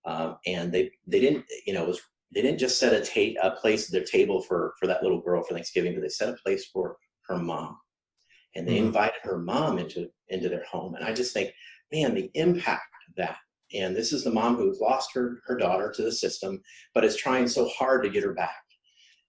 Um, 0.07 0.38
and 0.48 0.71
they, 0.71 0.92
they 1.06 1.19
didn't, 1.19 1.45
you 1.65 1.74
know, 1.74 1.83
it 1.83 1.88
was, 1.88 2.01
they 2.33 2.42
didn't 2.42 2.59
just 2.59 2.80
set 2.80 2.94
a, 2.94 3.36
a 3.44 3.51
place 3.51 3.88
at 3.88 3.92
their 3.92 4.04
table 4.04 4.42
for, 4.42 4.74
for 4.80 4.88
that 4.88 5.04
little 5.04 5.21
girl 5.21 5.44
for 5.44 5.54
Thanksgiving, 5.54 5.94
but 5.94 6.01
they 6.01 6.09
set 6.09 6.30
a 6.30 6.38
place 6.44 6.65
for 6.65 6.98
her 7.27 7.38
mom. 7.38 7.77
And 8.56 8.68
they 8.68 8.77
mm-hmm. 8.77 8.88
invited 8.88 9.19
her 9.24 9.38
mom 9.38 9.77
into, 9.77 10.09
into 10.30 10.50
their 10.50 10.63
home. 10.63 10.95
And 10.95 11.06
I 11.06 11.13
just 11.13 11.33
think, 11.33 11.51
man, 11.92 12.15
the 12.15 12.31
impact 12.33 12.94
of 13.09 13.15
that 13.18 13.38
and 13.74 13.95
this 13.95 14.13
is 14.13 14.24
the 14.24 14.31
mom 14.31 14.56
who's 14.56 14.80
lost 14.80 15.13
her, 15.13 15.42
her 15.45 15.57
daughter 15.57 15.92
to 15.92 16.01
the 16.01 16.12
system, 16.12 16.62
but 16.94 17.03
is 17.03 17.18
trying 17.18 17.48
so 17.48 17.68
hard 17.68 18.03
to 18.03 18.10
get 18.10 18.24
her 18.24 18.33
back. 18.33 18.63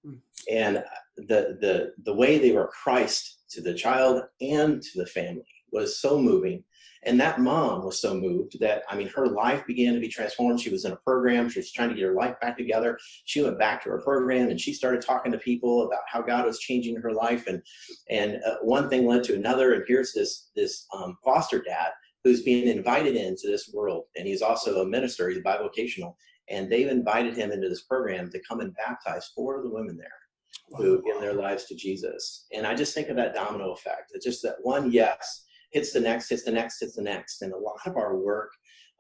Hmm. 0.05 0.15
And 0.51 0.85
the, 1.17 1.59
the, 1.61 1.93
the 2.05 2.15
way 2.15 2.39
they 2.39 2.53
were 2.53 2.69
Christ 2.69 3.41
to 3.51 3.61
the 3.61 3.75
child 3.75 4.23
and 4.41 4.81
to 4.81 4.99
the 4.99 5.07
family 5.07 5.47
was 5.73 6.01
so 6.01 6.19
moving. 6.19 6.63
And 7.05 7.21
that 7.21 7.41
mom 7.41 7.85
was 7.85 8.01
so 8.01 8.15
moved 8.15 8.59
that, 8.61 8.83
I 8.89 8.97
mean, 8.97 9.09
her 9.09 9.27
life 9.27 9.67
began 9.67 9.95
to 9.95 10.01
be 10.01 10.09
transformed. 10.09 10.61
She 10.61 10.71
was 10.71 10.85
in 10.85 10.93
a 10.93 10.97
program. 10.97 11.49
She 11.49 11.61
was 11.61 11.73
trying 11.73 11.91
to 11.91 11.95
get 11.95 12.05
her 12.05 12.15
life 12.15 12.39
back 12.41 12.57
together. 12.57 12.99
She 13.25 13.43
went 13.43 13.59
back 13.59 13.83
to 13.83 13.91
her 13.91 14.01
program 14.01 14.49
and 14.49 14.61
she 14.61 14.73
started 14.73 15.03
talking 15.03 15.33
to 15.33 15.39
people 15.39 15.87
about 15.87 16.03
how 16.07 16.23
God 16.23 16.45
was 16.45 16.59
changing 16.59 16.97
her 16.97 17.13
life. 17.13 17.47
And, 17.47 17.63
and 18.11 18.41
uh, 18.45 18.57
one 18.63 18.89
thing 18.89 19.07
led 19.07 19.25
to 19.25 19.35
another. 19.35 19.75
And 19.75 19.85
here's 19.87 20.13
this, 20.13 20.51
this 20.57 20.87
um, 20.95 21.17
foster 21.25 21.63
dad 21.63 21.91
who's 22.25 22.43
being 22.43 22.69
invited 22.69 23.17
into 23.17 23.47
this 23.47 23.71
world. 23.73 24.05
And 24.17 24.27
he's 24.27 24.43
also 24.43 24.83
a 24.83 24.87
minister, 24.87 25.29
he's 25.29 25.39
bivocational. 25.39 26.17
And 26.51 26.71
they've 26.71 26.89
invited 26.89 27.37
him 27.37 27.53
into 27.53 27.69
this 27.69 27.83
program 27.83 28.31
to 28.31 28.41
come 28.49 28.61
and 28.61 28.75
baptize 28.75 29.31
four 29.35 29.57
of 29.57 29.65
the 29.65 29.71
women 29.71 29.97
there 29.97 30.09
who 30.77 31.03
given 31.03 31.21
their 31.21 31.35
lives 31.35 31.65
to 31.67 31.75
Jesus. 31.75 32.47
And 32.53 32.67
I 32.67 32.75
just 32.75 32.95
think 32.95 33.09
of 33.09 33.17
that 33.17 33.35
domino 33.35 33.73
effect. 33.73 34.13
It's 34.15 34.25
just 34.25 34.43
that 34.43 34.57
one 34.63 34.91
yes 34.91 35.45
hits 35.71 35.93
the 35.93 36.01
next, 36.01 36.29
hits 36.29 36.45
the 36.45 36.53
next, 36.53 36.81
hits 36.81 36.97
the 36.97 37.03
next. 37.03 37.43
And 37.43 37.53
a 37.53 37.59
lot 37.59 37.79
of 37.87 37.97
our 37.97 38.17
work 38.17 38.51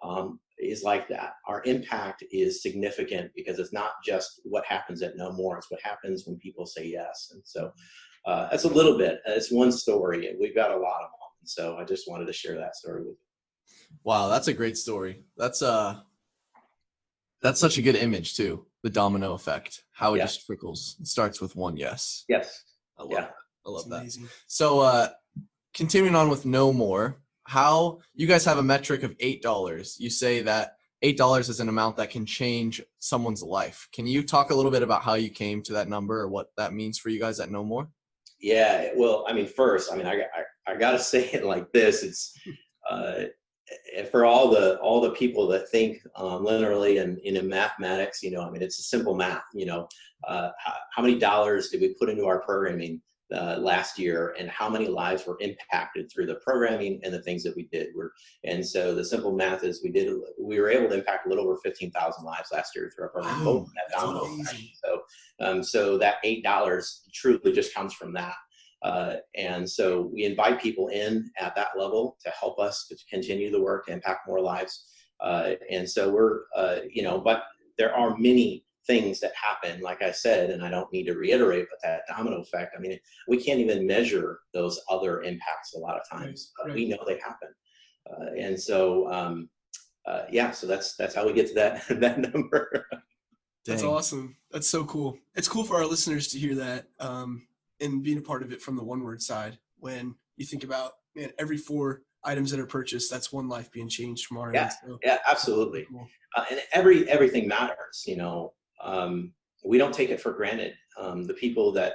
um, 0.02 0.40
is 0.58 0.82
like 0.82 1.08
that. 1.08 1.34
Our 1.46 1.62
impact 1.64 2.24
is 2.30 2.62
significant 2.62 3.30
because 3.34 3.58
it's 3.58 3.72
not 3.72 3.92
just 4.04 4.40
what 4.44 4.64
happens 4.66 5.02
at 5.02 5.16
No 5.16 5.32
More, 5.32 5.58
it's 5.58 5.70
what 5.70 5.80
happens 5.82 6.24
when 6.26 6.38
people 6.38 6.66
say 6.66 6.86
yes. 6.86 7.30
And 7.32 7.42
so 7.44 7.72
uh, 8.26 8.48
that's 8.50 8.64
a 8.64 8.68
little 8.68 8.98
bit, 8.98 9.20
it's 9.26 9.50
one 9.50 9.72
story, 9.72 10.28
and 10.28 10.38
we've 10.40 10.54
got 10.54 10.70
a 10.70 10.76
lot 10.76 11.02
of 11.02 11.10
them. 11.10 11.28
So 11.44 11.76
I 11.78 11.84
just 11.84 12.08
wanted 12.08 12.26
to 12.26 12.32
share 12.32 12.56
that 12.58 12.76
story 12.76 13.00
with 13.00 13.16
you. 13.16 13.16
Wow, 14.04 14.28
that's 14.28 14.48
a 14.48 14.52
great 14.52 14.76
story. 14.76 15.22
That's 15.36 15.62
uh 15.62 16.00
that's 17.40 17.60
such 17.60 17.78
a 17.78 17.82
good 17.82 17.96
image 17.96 18.36
too. 18.36 18.66
The 18.82 18.90
domino 18.90 19.32
effect, 19.34 19.84
how 19.92 20.14
it 20.14 20.18
yeah. 20.18 20.24
just 20.24 20.44
trickles. 20.44 20.96
It 21.00 21.06
starts 21.06 21.40
with 21.40 21.56
one 21.56 21.76
yes. 21.76 22.24
Yes. 22.28 22.64
I 22.98 23.02
love 23.02 23.12
yeah. 23.12 23.20
that. 23.20 23.34
I 23.66 23.70
love 23.70 23.88
that. 23.88 24.28
So 24.46 24.80
uh 24.80 25.08
continuing 25.78 26.16
on 26.16 26.28
with 26.28 26.44
no 26.44 26.72
more, 26.72 27.22
how 27.44 28.00
you 28.12 28.26
guys 28.26 28.44
have 28.44 28.58
a 28.58 28.62
metric 28.62 29.04
of 29.04 29.14
eight 29.20 29.40
dollars. 29.40 29.96
You 29.98 30.10
say 30.10 30.42
that 30.42 30.74
eight 31.02 31.16
dollars 31.16 31.48
is 31.48 31.60
an 31.60 31.68
amount 31.68 31.96
that 31.96 32.10
can 32.10 32.26
change 32.26 32.82
someone's 32.98 33.42
life. 33.42 33.88
Can 33.92 34.06
you 34.06 34.24
talk 34.24 34.50
a 34.50 34.54
little 34.54 34.72
bit 34.72 34.82
about 34.82 35.02
how 35.02 35.14
you 35.14 35.30
came 35.30 35.62
to 35.62 35.72
that 35.74 35.88
number 35.88 36.20
or 36.20 36.28
what 36.28 36.48
that 36.56 36.74
means 36.74 36.98
for 36.98 37.10
you 37.10 37.20
guys 37.20 37.38
at 37.38 37.50
No 37.50 37.62
More? 37.64 37.88
Yeah, 38.40 38.90
well, 38.96 39.24
I 39.28 39.32
mean, 39.32 39.46
first, 39.46 39.92
I 39.92 39.96
mean, 39.96 40.06
I, 40.06 40.14
I 40.14 40.72
I 40.72 40.76
gotta 40.76 40.98
say 41.12 41.30
it 41.32 41.44
like 41.44 41.72
this: 41.72 42.02
it's 42.02 42.36
uh, 42.90 43.24
for 44.10 44.24
all 44.24 44.50
the 44.50 44.78
all 44.80 45.00
the 45.00 45.12
people 45.12 45.46
that 45.48 45.68
think 45.68 45.98
um, 46.16 46.44
linearly 46.44 47.00
and, 47.00 47.18
and, 47.24 47.36
in 47.36 47.48
mathematics. 47.48 48.20
You 48.22 48.32
know, 48.32 48.42
I 48.42 48.50
mean, 48.50 48.62
it's 48.62 48.80
a 48.80 48.82
simple 48.82 49.14
math. 49.14 49.44
You 49.54 49.66
know, 49.66 49.88
uh, 50.26 50.50
how, 50.58 50.74
how, 50.94 51.02
many 51.02 51.18
dollars 51.18 51.68
did 51.68 51.80
we 51.80 51.94
put 51.94 52.08
into 52.08 52.26
our 52.26 52.40
programming 52.40 53.00
uh, 53.34 53.56
last 53.58 53.98
year 53.98 54.34
and 54.38 54.48
how 54.48 54.68
many 54.68 54.88
lives 54.88 55.26
were 55.26 55.36
impacted 55.40 56.10
through 56.10 56.26
the 56.26 56.36
programming 56.36 57.00
and 57.02 57.12
the 57.12 57.22
things 57.22 57.42
that 57.42 57.54
we 57.54 57.68
did. 57.70 57.88
We're, 57.94 58.10
and 58.44 58.66
so 58.66 58.94
the 58.94 59.04
simple 59.04 59.32
math 59.32 59.64
is 59.64 59.82
we 59.82 59.90
did 59.90 60.12
we 60.40 60.60
were 60.60 60.70
able 60.70 60.88
to 60.88 60.94
impact 60.94 61.26
a 61.26 61.28
little 61.28 61.44
over 61.44 61.58
15,000 61.62 62.24
lives 62.24 62.48
last 62.52 62.74
year 62.74 62.90
through 62.94 63.04
our 63.04 63.10
program. 63.10 63.44
Wow, 63.96 64.36
so 64.84 65.02
um, 65.40 65.62
so 65.62 65.98
that 65.98 66.16
eight 66.24 66.42
dollars 66.42 67.02
truly 67.12 67.52
just 67.52 67.74
comes 67.74 67.92
from 67.92 68.12
that. 68.14 68.34
Uh, 68.82 69.16
and 69.34 69.68
so 69.68 70.08
we 70.12 70.24
invite 70.24 70.60
people 70.60 70.88
in 70.88 71.28
at 71.38 71.54
that 71.56 71.70
level 71.76 72.16
to 72.24 72.30
help 72.30 72.58
us 72.58 72.86
to 72.88 72.96
continue 73.10 73.50
the 73.50 73.60
work 73.60 73.86
to 73.86 73.92
impact 73.92 74.28
more 74.28 74.40
lives. 74.40 74.84
Uh, 75.20 75.54
and 75.70 75.88
so 75.88 76.10
we're, 76.10 76.42
uh, 76.56 76.76
you 76.88 77.02
know, 77.02 77.20
but 77.20 77.42
there 77.76 77.94
are 77.94 78.16
many 78.16 78.64
things 78.88 79.20
that 79.20 79.32
happen, 79.40 79.80
like 79.80 80.02
I 80.02 80.10
said, 80.10 80.50
and 80.50 80.64
I 80.64 80.70
don't 80.70 80.92
need 80.92 81.04
to 81.04 81.14
reiterate, 81.14 81.66
but 81.70 81.78
that 81.82 82.02
domino 82.08 82.40
effect, 82.40 82.74
I 82.76 82.80
mean, 82.80 82.98
we 83.28 83.40
can't 83.40 83.60
even 83.60 83.86
measure 83.86 84.40
those 84.52 84.80
other 84.90 85.22
impacts 85.22 85.74
a 85.74 85.78
lot 85.78 85.96
of 85.96 86.08
times, 86.10 86.52
right, 86.58 86.68
right. 86.68 86.74
we 86.74 86.88
know 86.88 86.98
they 87.06 87.18
happen. 87.18 87.50
Uh, 88.10 88.32
and 88.36 88.58
so, 88.58 89.12
um, 89.12 89.48
uh, 90.06 90.22
yeah, 90.30 90.50
so 90.50 90.66
that's, 90.66 90.96
that's 90.96 91.14
how 91.14 91.26
we 91.26 91.34
get 91.34 91.48
to 91.48 91.54
that, 91.54 91.84
that 92.00 92.18
number. 92.18 92.86
That's 93.66 93.82
awesome. 93.82 94.34
That's 94.50 94.68
so 94.68 94.84
cool. 94.84 95.18
It's 95.34 95.48
cool 95.48 95.64
for 95.64 95.76
our 95.76 95.84
listeners 95.84 96.28
to 96.28 96.38
hear 96.38 96.54
that 96.54 96.86
um, 97.00 97.46
and 97.80 98.02
being 98.02 98.16
a 98.16 98.22
part 98.22 98.42
of 98.42 98.50
it 98.50 98.62
from 98.62 98.76
the 98.76 98.82
one 98.82 99.04
word 99.04 99.20
side. 99.20 99.58
When 99.78 100.14
you 100.38 100.46
think 100.46 100.64
about 100.64 100.92
man, 101.14 101.32
every 101.38 101.58
four 101.58 102.02
items 102.24 102.50
that 102.50 102.60
are 102.60 102.66
purchased, 102.66 103.10
that's 103.10 103.30
one 103.30 103.48
life 103.48 103.70
being 103.70 103.88
changed 103.88 104.26
from 104.26 104.38
our 104.38 104.52
yeah, 104.54 104.62
end. 104.62 104.72
So, 104.86 104.98
yeah, 105.04 105.18
absolutely. 105.26 105.86
Cool. 105.90 106.08
Uh, 106.34 106.44
and 106.50 106.60
every 106.72 107.08
everything 107.10 107.46
matters. 107.46 108.04
You 108.06 108.16
know, 108.16 108.54
um, 108.82 109.32
we 109.64 109.78
don't 109.78 109.94
take 109.94 110.10
it 110.10 110.20
for 110.20 110.32
granted. 110.32 110.74
Um, 110.98 111.24
the 111.24 111.34
people 111.34 111.72
that 111.72 111.94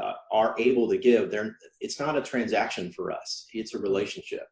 uh, 0.00 0.14
are 0.30 0.54
able 0.58 0.88
to 0.88 0.98
give, 0.98 1.30
they're, 1.30 1.56
it's 1.80 2.00
not 2.00 2.16
a 2.16 2.22
transaction 2.22 2.92
for 2.92 3.10
us. 3.12 3.46
It's 3.52 3.74
a 3.74 3.78
relationship. 3.78 4.46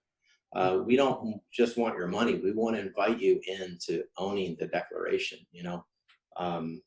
Uh, 0.55 0.81
we 0.85 0.97
don't 0.97 1.41
just 1.53 1.77
want 1.77 1.97
your 1.97 2.09
money. 2.09 2.35
We 2.35 2.53
want 2.53 2.77
to 2.77 2.83
invite 2.83 3.21
you 3.21 3.41
into 3.47 4.03
owning 4.19 4.57
the 4.59 4.67
declaration. 4.67 5.39
You 5.53 5.63
know, 5.63 5.85
um, 6.37 6.83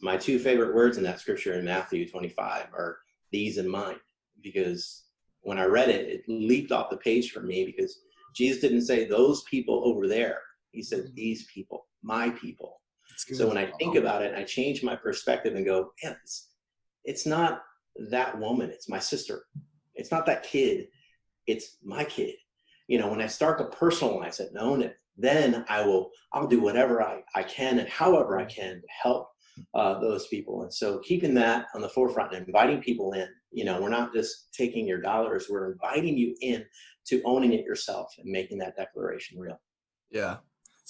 my 0.00 0.16
two 0.16 0.38
favorite 0.38 0.74
words 0.74 0.96
in 0.96 1.04
that 1.04 1.20
scripture 1.20 1.54
in 1.54 1.64
Matthew 1.64 2.08
25 2.08 2.68
are 2.72 2.98
these 3.30 3.58
in 3.58 3.68
mind, 3.68 3.98
because 4.42 5.04
when 5.42 5.58
I 5.58 5.64
read 5.64 5.90
it, 5.90 6.08
it 6.08 6.24
leaped 6.28 6.72
off 6.72 6.90
the 6.90 6.96
page 6.96 7.30
for 7.30 7.40
me 7.40 7.64
because 7.64 8.00
Jesus 8.34 8.60
didn't 8.60 8.82
say 8.82 9.04
those 9.04 9.42
people 9.44 9.82
over 9.84 10.08
there. 10.08 10.38
He 10.70 10.82
said 10.82 11.12
these 11.14 11.44
people, 11.46 11.86
my 12.02 12.30
people. 12.30 12.80
So 13.16 13.48
when 13.48 13.58
I 13.58 13.70
think 13.78 13.96
about 13.96 14.22
it, 14.22 14.34
I 14.34 14.44
change 14.44 14.82
my 14.82 14.96
perspective 14.96 15.54
and 15.54 15.64
go, 15.64 15.92
man, 16.02 16.16
it's, 16.22 16.50
it's 17.04 17.26
not 17.26 17.62
that 18.10 18.38
woman, 18.38 18.70
it's 18.70 18.88
my 18.88 18.98
sister. 18.98 19.44
It's 19.94 20.10
not 20.10 20.26
that 20.26 20.42
kid, 20.42 20.88
it's 21.46 21.78
my 21.84 22.04
kid. 22.04 22.34
You 22.88 22.98
know, 22.98 23.08
when 23.08 23.20
I 23.20 23.26
start 23.26 23.58
to 23.58 23.76
personalize 23.76 24.40
it 24.40 24.48
and 24.48 24.58
own 24.58 24.82
it, 24.82 24.96
then 25.16 25.64
I 25.68 25.84
will, 25.84 26.10
I'll 26.32 26.46
do 26.46 26.60
whatever 26.60 27.02
I, 27.02 27.22
I 27.34 27.42
can 27.42 27.78
and 27.78 27.88
however 27.88 28.38
I 28.38 28.44
can 28.44 28.76
to 28.76 28.86
help 29.02 29.28
uh, 29.74 30.00
those 30.00 30.26
people. 30.28 30.62
And 30.62 30.72
so 30.72 30.98
keeping 31.00 31.34
that 31.34 31.66
on 31.74 31.80
the 31.80 31.88
forefront 31.88 32.34
and 32.34 32.46
inviting 32.46 32.80
people 32.80 33.12
in, 33.12 33.28
you 33.50 33.64
know, 33.64 33.80
we're 33.80 33.90
not 33.90 34.14
just 34.14 34.52
taking 34.54 34.86
your 34.86 35.00
dollars, 35.00 35.46
we're 35.50 35.72
inviting 35.72 36.16
you 36.16 36.34
in 36.40 36.64
to 37.06 37.22
owning 37.24 37.52
it 37.52 37.64
yourself 37.64 38.12
and 38.18 38.30
making 38.30 38.58
that 38.58 38.76
declaration 38.76 39.38
real. 39.38 39.60
Yeah. 40.10 40.38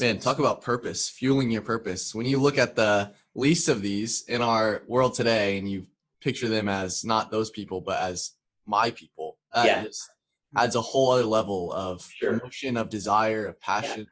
Man, 0.01 0.19
talk 0.19 0.39
about 0.39 0.63
purpose, 0.63 1.09
fueling 1.09 1.51
your 1.51 1.63
purpose. 1.63 2.15
When 2.15 2.27
you 2.27 2.39
look 2.39 2.59
at 2.59 2.75
the 2.75 3.13
least 3.35 3.69
of 3.69 3.83
these 3.83 4.25
in 4.29 4.41
our 4.41 4.83
world 4.87 5.15
today 5.15 5.59
and 5.59 5.71
you 5.71 5.87
picture 6.21 6.49
them 6.49 6.69
as 6.69 7.05
not 7.05 7.31
those 7.31 7.51
people, 7.51 7.81
but 7.81 8.01
as 8.01 8.33
my 8.67 8.91
people, 8.91 9.39
that 9.55 9.67
yeah. 9.67 9.85
just 9.85 10.11
adds 10.57 10.77
a 10.77 10.81
whole 10.81 11.11
other 11.11 11.25
level 11.25 11.73
of 11.73 12.09
sure. 12.19 12.35
emotion, 12.35 12.77
of 12.77 12.89
desire, 12.89 13.47
of 13.47 13.61
passion 13.61 14.01
yeah. 14.01 14.05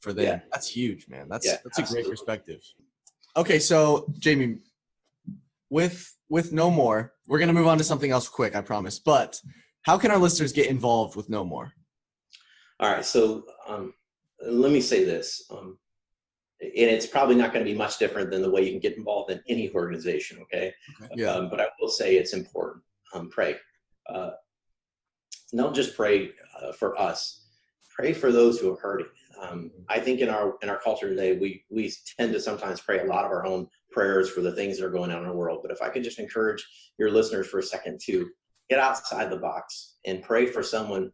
for 0.00 0.12
them. 0.12 0.24
Yeah. 0.24 0.40
That's 0.50 0.68
huge, 0.68 1.08
man. 1.08 1.28
That's 1.28 1.46
that's 1.46 1.78
absolutely. 1.78 2.00
a 2.00 2.02
great 2.04 2.10
perspective. 2.10 2.60
Okay, 3.36 3.58
so 3.58 4.12
Jamie, 4.18 4.58
with 5.70 6.16
with 6.28 6.52
no 6.52 6.70
more, 6.70 7.14
we're 7.26 7.38
gonna 7.38 7.52
move 7.52 7.66
on 7.68 7.78
to 7.78 7.84
something 7.84 8.10
else 8.10 8.28
quick, 8.28 8.56
I 8.56 8.60
promise. 8.60 8.98
But 8.98 9.40
how 9.82 9.98
can 9.98 10.10
our 10.10 10.18
listeners 10.18 10.52
get 10.52 10.66
involved 10.66 11.16
with 11.16 11.28
no 11.28 11.44
more? 11.44 11.72
All 12.80 12.90
right, 12.90 13.04
so 13.04 13.44
um, 13.66 13.94
let 14.46 14.72
me 14.72 14.80
say 14.80 15.04
this, 15.04 15.44
um, 15.50 15.78
and 16.60 16.72
it's 16.90 17.06
probably 17.06 17.34
not 17.34 17.52
going 17.52 17.64
to 17.64 17.70
be 17.70 17.76
much 17.76 17.98
different 17.98 18.30
than 18.30 18.42
the 18.42 18.50
way 18.50 18.62
you 18.62 18.70
can 18.70 18.80
get 18.80 18.96
involved 18.96 19.30
in 19.30 19.40
any 19.48 19.70
organization. 19.72 20.38
Okay, 20.42 20.72
okay. 21.02 21.12
yeah. 21.16 21.32
Um, 21.32 21.48
but 21.48 21.60
I 21.60 21.66
will 21.80 21.88
say 21.88 22.16
it's 22.16 22.32
important. 22.32 22.82
Um, 23.14 23.28
pray. 23.30 23.56
Uh, 24.08 24.30
don't 25.56 25.74
just 25.74 25.96
pray 25.96 26.30
uh, 26.60 26.72
for 26.72 26.98
us. 27.00 27.46
Pray 27.94 28.12
for 28.12 28.30
those 28.30 28.60
who 28.60 28.72
are 28.72 28.80
hurting. 28.80 29.08
Um, 29.40 29.70
I 29.88 29.98
think 29.98 30.20
in 30.20 30.28
our 30.28 30.56
in 30.62 30.68
our 30.68 30.78
culture 30.78 31.08
today, 31.08 31.36
we 31.36 31.64
we 31.70 31.92
tend 32.18 32.32
to 32.32 32.40
sometimes 32.40 32.80
pray 32.80 33.00
a 33.00 33.04
lot 33.04 33.24
of 33.24 33.30
our 33.30 33.46
own 33.46 33.68
prayers 33.90 34.30
for 34.30 34.40
the 34.40 34.52
things 34.52 34.78
that 34.78 34.86
are 34.86 34.90
going 34.90 35.10
on 35.10 35.22
in 35.22 35.28
the 35.28 35.34
world. 35.34 35.60
But 35.62 35.70
if 35.70 35.82
I 35.82 35.88
could 35.88 36.04
just 36.04 36.18
encourage 36.18 36.66
your 36.98 37.10
listeners 37.10 37.46
for 37.46 37.58
a 37.58 37.62
second 37.62 38.00
to 38.06 38.28
get 38.68 38.78
outside 38.78 39.30
the 39.30 39.36
box 39.36 39.96
and 40.04 40.22
pray 40.22 40.46
for 40.46 40.62
someone 40.62 41.10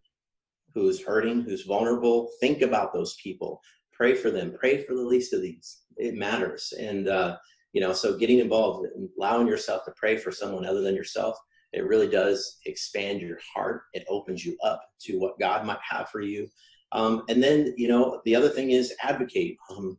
who's 0.74 1.02
hurting, 1.02 1.42
who's 1.42 1.64
vulnerable. 1.64 2.30
Think 2.40 2.62
about 2.62 2.92
those 2.92 3.16
people. 3.22 3.60
Pray 3.92 4.14
for 4.14 4.30
them. 4.30 4.54
Pray 4.58 4.82
for 4.82 4.94
the 4.94 5.02
least 5.02 5.32
of 5.32 5.42
these. 5.42 5.82
It 5.96 6.14
matters. 6.14 6.72
And 6.78 7.08
uh, 7.08 7.36
you 7.72 7.80
know, 7.80 7.92
so 7.92 8.16
getting 8.16 8.38
involved, 8.38 8.88
allowing 9.18 9.46
yourself 9.46 9.84
to 9.84 9.92
pray 9.96 10.16
for 10.16 10.30
someone 10.30 10.64
other 10.64 10.80
than 10.80 10.94
yourself, 10.94 11.36
it 11.72 11.86
really 11.86 12.08
does 12.08 12.58
expand 12.66 13.20
your 13.20 13.38
heart. 13.54 13.82
It 13.92 14.04
opens 14.08 14.44
you 14.44 14.56
up 14.62 14.80
to 15.02 15.18
what 15.18 15.38
God 15.40 15.66
might 15.66 15.80
have 15.88 16.08
for 16.08 16.20
you. 16.20 16.48
Um, 16.92 17.24
and 17.28 17.42
then, 17.42 17.74
you 17.76 17.88
know, 17.88 18.20
the 18.24 18.36
other 18.36 18.48
thing 18.48 18.70
is 18.70 18.94
advocate. 19.02 19.56
Um, 19.70 19.98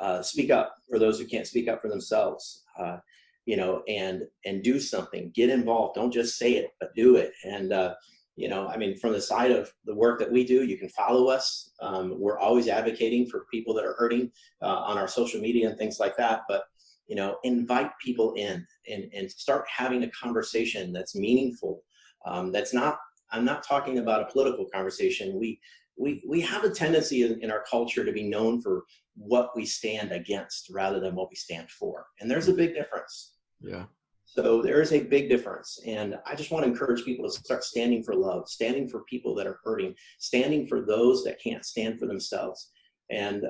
uh, 0.00 0.22
speak 0.22 0.50
up 0.50 0.74
for 0.90 0.98
those 0.98 1.18
who 1.18 1.26
can't 1.26 1.46
speak 1.46 1.68
up 1.68 1.80
for 1.80 1.88
themselves. 1.88 2.64
Uh, 2.78 2.98
you 3.46 3.56
know, 3.56 3.82
and 3.88 4.24
and 4.44 4.62
do 4.62 4.78
something. 4.78 5.32
Get 5.34 5.48
involved. 5.48 5.94
Don't 5.94 6.12
just 6.12 6.36
say 6.36 6.52
it, 6.52 6.72
but 6.78 6.94
do 6.94 7.16
it. 7.16 7.32
And 7.44 7.72
uh, 7.72 7.94
you 8.38 8.48
know, 8.48 8.68
I 8.68 8.76
mean, 8.76 8.96
from 8.96 9.12
the 9.12 9.20
side 9.20 9.50
of 9.50 9.72
the 9.84 9.94
work 9.96 10.20
that 10.20 10.30
we 10.30 10.44
do, 10.44 10.62
you 10.62 10.78
can 10.78 10.88
follow 10.90 11.26
us. 11.26 11.72
Um, 11.82 12.20
we're 12.20 12.38
always 12.38 12.68
advocating 12.68 13.26
for 13.26 13.46
people 13.50 13.74
that 13.74 13.84
are 13.84 13.96
hurting 13.98 14.30
uh, 14.62 14.66
on 14.76 14.96
our 14.96 15.08
social 15.08 15.40
media 15.40 15.68
and 15.68 15.76
things 15.76 15.98
like 15.98 16.16
that. 16.18 16.42
But 16.48 16.62
you 17.08 17.16
know, 17.16 17.38
invite 17.42 17.90
people 18.00 18.34
in 18.34 18.64
and 18.88 19.10
and 19.12 19.28
start 19.28 19.64
having 19.68 20.04
a 20.04 20.10
conversation 20.10 20.92
that's 20.92 21.16
meaningful. 21.16 21.82
Um, 22.26 22.52
that's 22.52 22.72
not. 22.72 22.98
I'm 23.32 23.44
not 23.44 23.64
talking 23.64 23.98
about 23.98 24.22
a 24.22 24.32
political 24.32 24.66
conversation. 24.72 25.36
We 25.36 25.58
we 25.96 26.22
we 26.24 26.40
have 26.42 26.62
a 26.62 26.70
tendency 26.70 27.24
in, 27.24 27.42
in 27.42 27.50
our 27.50 27.64
culture 27.68 28.04
to 28.04 28.12
be 28.12 28.28
known 28.28 28.62
for 28.62 28.84
what 29.16 29.50
we 29.56 29.66
stand 29.66 30.12
against 30.12 30.70
rather 30.70 31.00
than 31.00 31.16
what 31.16 31.28
we 31.28 31.34
stand 31.34 31.68
for, 31.72 32.06
and 32.20 32.30
there's 32.30 32.46
a 32.46 32.54
big 32.54 32.72
difference. 32.72 33.34
Yeah. 33.60 33.86
So 34.34 34.62
there 34.62 34.80
is 34.80 34.92
a 34.92 35.00
big 35.00 35.28
difference. 35.28 35.80
And 35.86 36.16
I 36.26 36.34
just 36.34 36.50
want 36.50 36.64
to 36.64 36.70
encourage 36.70 37.04
people 37.04 37.28
to 37.28 37.32
start 37.32 37.64
standing 37.64 38.02
for 38.02 38.14
love, 38.14 38.48
standing 38.48 38.88
for 38.88 39.04
people 39.04 39.34
that 39.36 39.46
are 39.46 39.58
hurting, 39.64 39.94
standing 40.18 40.66
for 40.66 40.82
those 40.82 41.24
that 41.24 41.42
can't 41.42 41.64
stand 41.64 41.98
for 41.98 42.06
themselves. 42.06 42.70
And, 43.10 43.44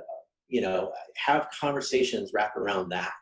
you 0.46 0.60
know, 0.60 0.92
have 1.16 1.48
conversations 1.58 2.30
wrap 2.32 2.56
around 2.56 2.90
that 2.90 3.12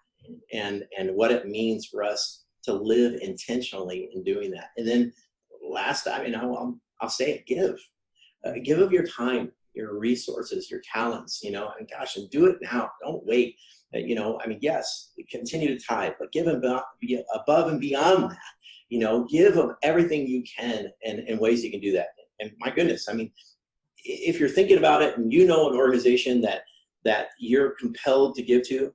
and, 0.52 0.84
and 0.98 1.14
what 1.16 1.32
it 1.32 1.48
means 1.48 1.86
for 1.86 2.02
us 2.02 2.44
to 2.64 2.72
live 2.72 3.20
intentionally 3.22 4.10
in 4.14 4.22
doing 4.22 4.50
that. 4.50 4.68
And 4.76 4.86
then 4.86 5.12
last, 5.66 6.06
I 6.06 6.22
mean, 6.22 6.34
I'll, 6.34 6.78
I'll 7.00 7.08
say 7.08 7.30
it, 7.32 7.46
give. 7.46 7.78
Uh, 8.44 8.52
give 8.62 8.78
of 8.78 8.92
your 8.92 9.06
time, 9.06 9.50
your 9.74 9.98
resources, 9.98 10.70
your 10.70 10.82
talents, 10.92 11.40
you 11.42 11.50
know, 11.50 11.70
and 11.78 11.88
gosh, 11.90 12.16
and 12.16 12.30
do 12.30 12.46
it 12.46 12.58
now. 12.60 12.90
Don't 13.02 13.24
wait. 13.26 13.56
You 13.92 14.14
know, 14.14 14.40
I 14.42 14.46
mean, 14.46 14.58
yes, 14.60 15.12
continue 15.30 15.76
to 15.76 15.84
tithe, 15.84 16.12
but 16.18 16.32
give 16.32 16.46
them 16.46 16.62
above 17.34 17.68
and 17.68 17.80
beyond 17.80 18.30
that. 18.30 18.38
You 18.88 18.98
know, 19.00 19.24
give 19.24 19.54
them 19.54 19.74
everything 19.82 20.26
you 20.26 20.44
can 20.44 20.88
and, 21.04 21.20
and 21.20 21.40
ways 21.40 21.64
you 21.64 21.70
can 21.70 21.80
do 21.80 21.92
that. 21.92 22.08
And 22.40 22.52
my 22.58 22.70
goodness, 22.70 23.08
I 23.08 23.14
mean, 23.14 23.30
if 24.04 24.38
you're 24.38 24.48
thinking 24.48 24.78
about 24.78 25.02
it 25.02 25.16
and 25.16 25.32
you 25.32 25.46
know 25.46 25.70
an 25.70 25.76
organization 25.76 26.40
that 26.42 26.62
that 27.04 27.28
you're 27.38 27.70
compelled 27.80 28.34
to 28.34 28.42
give 28.42 28.66
to, 28.68 28.92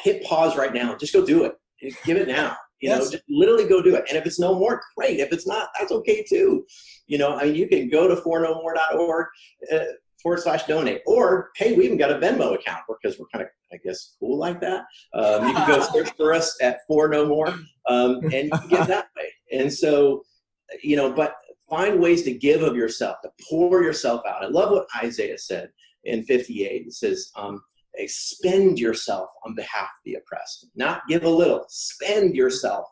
hit 0.00 0.24
pause 0.24 0.56
right 0.56 0.72
now. 0.72 0.94
Just 0.94 1.12
go 1.12 1.24
do 1.24 1.44
it. 1.44 1.58
Give 2.04 2.16
it 2.16 2.28
now. 2.28 2.56
You 2.80 2.90
yes. 2.90 2.98
know, 2.98 3.10
just 3.10 3.24
literally 3.28 3.68
go 3.68 3.82
do 3.82 3.96
it. 3.96 4.04
And 4.08 4.16
if 4.16 4.24
it's 4.24 4.38
no 4.38 4.54
more, 4.54 4.80
great. 4.96 5.18
If 5.18 5.32
it's 5.32 5.46
not, 5.46 5.68
that's 5.78 5.90
okay 5.90 6.22
too. 6.22 6.64
You 7.08 7.18
know, 7.18 7.36
I 7.36 7.44
mean, 7.44 7.56
you 7.56 7.68
can 7.68 7.88
go 7.88 8.06
to 8.06 8.16
fornomore.org, 8.16 9.26
uh, 9.72 9.78
forward 10.22 10.40
slash 10.40 10.64
donate. 10.64 11.02
Or, 11.06 11.50
hey, 11.56 11.74
we 11.74 11.84
even 11.84 11.98
got 11.98 12.10
a 12.10 12.14
Venmo 12.14 12.54
account 12.54 12.82
because 12.88 13.18
we're 13.18 13.26
kind 13.32 13.44
of, 13.44 13.50
I 13.72 13.76
guess, 13.84 14.16
cool 14.18 14.38
like 14.38 14.60
that. 14.60 14.84
Um, 15.14 15.48
you 15.48 15.54
can 15.54 15.68
go 15.68 15.80
search 15.92 16.10
for 16.16 16.32
us 16.32 16.56
at 16.60 16.80
For 16.86 17.08
No 17.08 17.26
More 17.26 17.54
um, 17.88 18.20
and 18.24 18.44
you 18.44 18.50
can 18.50 18.68
get 18.68 18.88
that 18.88 19.08
way. 19.16 19.32
And 19.52 19.72
so, 19.72 20.22
you 20.82 20.96
know, 20.96 21.12
but 21.12 21.34
find 21.68 22.00
ways 22.00 22.22
to 22.24 22.32
give 22.32 22.62
of 22.62 22.76
yourself, 22.76 23.16
to 23.22 23.30
pour 23.48 23.82
yourself 23.82 24.22
out. 24.26 24.44
I 24.44 24.48
love 24.48 24.70
what 24.70 24.86
Isaiah 25.02 25.38
said 25.38 25.70
in 26.04 26.24
58. 26.24 26.86
It 26.86 26.92
says, 26.92 27.30
um, 27.36 27.62
expend 27.94 28.78
yourself 28.78 29.28
on 29.44 29.54
behalf 29.54 29.84
of 29.84 30.04
the 30.04 30.14
oppressed. 30.14 30.66
Not 30.74 31.02
give 31.08 31.24
a 31.24 31.28
little, 31.28 31.64
spend 31.68 32.34
yourself 32.34 32.86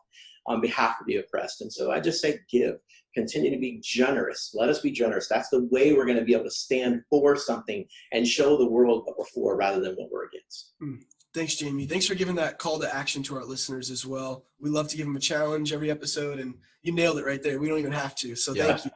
on 0.47 0.61
behalf 0.61 0.95
of 0.99 1.07
the 1.07 1.17
oppressed. 1.17 1.61
And 1.61 1.71
so 1.71 1.91
I 1.91 1.99
just 1.99 2.21
say 2.21 2.39
give, 2.49 2.75
continue 3.13 3.51
to 3.51 3.59
be 3.59 3.79
generous. 3.83 4.51
Let 4.53 4.69
us 4.69 4.79
be 4.79 4.91
generous. 4.91 5.27
That's 5.27 5.49
the 5.49 5.65
way 5.71 5.93
we're 5.93 6.05
going 6.05 6.19
to 6.19 6.25
be 6.25 6.33
able 6.33 6.45
to 6.45 6.51
stand 6.51 7.01
for 7.09 7.35
something 7.35 7.85
and 8.13 8.27
show 8.27 8.57
the 8.57 8.69
world 8.69 9.03
what 9.05 9.17
we're 9.17 9.25
for 9.25 9.57
rather 9.57 9.81
than 9.81 9.95
what 9.95 10.09
we're 10.11 10.25
against. 10.25 10.73
Mm. 10.81 11.01
Thanks, 11.33 11.55
Jamie. 11.55 11.85
Thanks 11.85 12.07
for 12.07 12.15
giving 12.15 12.35
that 12.35 12.57
call 12.57 12.79
to 12.79 12.95
action 12.95 13.21
to 13.23 13.35
our 13.35 13.45
listeners 13.45 13.91
as 13.91 14.05
well. 14.05 14.45
We 14.59 14.69
love 14.69 14.87
to 14.87 14.97
give 14.97 15.05
them 15.05 15.15
a 15.15 15.19
challenge 15.19 15.71
every 15.71 15.91
episode, 15.91 16.39
and 16.39 16.55
you 16.81 16.93
nailed 16.93 17.19
it 17.19 17.25
right 17.25 17.43
there. 17.43 17.59
We 17.59 17.67
don't 17.67 17.79
even 17.79 17.91
have 17.91 18.15
to. 18.15 18.35
So 18.35 18.53
yeah. 18.53 18.67
thank 18.67 18.85
you. 18.85 18.91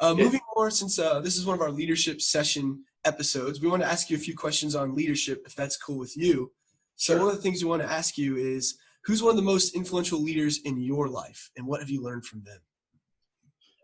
Uh, 0.00 0.14
moving 0.14 0.40
more, 0.54 0.70
since 0.70 0.98
uh, 0.98 1.20
this 1.20 1.36
is 1.36 1.46
one 1.46 1.54
of 1.54 1.62
our 1.62 1.70
leadership 1.70 2.20
session 2.20 2.84
episodes, 3.04 3.60
we 3.60 3.68
want 3.68 3.82
to 3.82 3.88
ask 3.88 4.10
you 4.10 4.16
a 4.16 4.20
few 4.20 4.36
questions 4.36 4.76
on 4.76 4.94
leadership, 4.94 5.42
if 5.46 5.54
that's 5.56 5.76
cool 5.76 5.98
with 5.98 6.16
you. 6.16 6.52
So 6.96 7.14
sure. 7.14 7.22
one 7.22 7.30
of 7.30 7.36
the 7.36 7.42
things 7.42 7.64
we 7.64 7.70
want 7.70 7.82
to 7.82 7.90
ask 7.90 8.18
you 8.18 8.36
is, 8.36 8.78
who's 9.06 9.22
one 9.22 9.30
of 9.30 9.36
the 9.36 9.42
most 9.42 9.74
influential 9.74 10.22
leaders 10.22 10.60
in 10.64 10.80
your 10.80 11.08
life, 11.08 11.50
and 11.56 11.66
what 11.66 11.80
have 11.80 11.90
you 11.90 12.02
learned 12.02 12.26
from 12.26 12.42
them? 12.44 12.58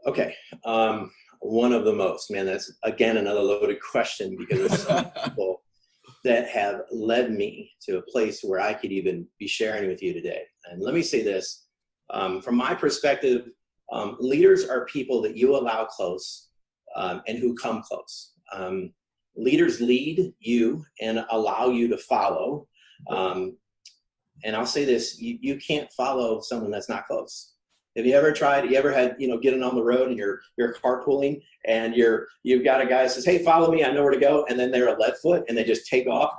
Okay, 0.07 0.35
um, 0.65 1.11
one 1.41 1.73
of 1.73 1.85
the 1.85 1.93
most. 1.93 2.31
Man, 2.31 2.47
that's 2.47 2.73
again 2.83 3.17
another 3.17 3.41
loaded 3.41 3.79
question 3.81 4.37
because 4.37 4.69
there's 4.69 4.83
some 4.83 5.11
people 5.25 5.63
that 6.25 6.49
have 6.49 6.83
led 6.91 7.33
me 7.33 7.71
to 7.83 7.99
a 7.99 8.03
place 8.03 8.43
where 8.43 8.61
I 8.61 8.75
could 8.75 8.93
even 8.93 9.27
be 9.39 9.49
sharing 9.49 9.89
with 9.89 10.03
you 10.03 10.13
today. 10.13 10.43
And 10.71 10.83
let 10.83 10.95
me 10.95 11.03
say 11.03 11.23
this 11.23 11.67
um, 12.11 12.41
from 12.41 12.57
my 12.57 12.75
perspective, 12.75 13.49
um, 13.93 14.17
leaders 14.21 14.69
are 14.69 14.87
people 14.87 15.21
that 15.23 15.37
you 15.37 15.57
allow 15.57 15.85
close 15.85 16.49
um, 16.97 17.23
and 17.27 17.39
who 17.39 17.55
come 17.55 17.83
close. 17.83 18.33
Um, 18.53 18.93
leaders 19.37 19.81
lead 19.81 20.33
you 20.41 20.85
and 21.01 21.25
allow 21.31 21.69
you 21.69 21.89
to 21.89 21.97
follow. 21.97 22.67
Um, 23.09 23.57
and 24.45 24.57
I'll 24.57 24.67
say 24.67 24.85
this 24.85 25.21
you, 25.21 25.39
you 25.41 25.57
can't 25.57 25.91
follow 25.93 26.41
someone 26.41 26.71
that's 26.71 26.89
not 26.89 27.07
close. 27.07 27.55
Have 27.97 28.07
you 28.07 28.15
ever 28.15 28.33
tried? 28.33 28.71
You 28.71 28.77
ever 28.77 28.91
had 28.91 29.17
you 29.19 29.29
know 29.29 29.39
getting 29.39 29.63
on 29.63 29.75
the 29.75 29.83
road 29.83 30.09
and 30.09 30.17
you're 30.17 30.41
you're 30.57 30.75
carpooling 30.75 31.43
and 31.67 31.95
you're 31.95 32.27
you've 32.43 32.65
got 32.65 32.81
a 32.81 32.87
guy 32.87 33.03
that 33.03 33.11
says, 33.11 33.25
"Hey, 33.25 33.45
follow 33.45 33.71
me. 33.71 33.85
I 33.85 33.93
know 33.93 34.03
where 34.03 34.13
to 34.13 34.21
go," 34.21 34.47
and 34.49 34.59
then 34.59 34.71
they're 34.71 34.95
a 34.95 34.99
lead 34.99 35.15
foot 35.23 35.45
and 35.49 35.57
they 35.57 35.65
just 35.65 35.87
take 35.87 36.07
off 36.07 36.33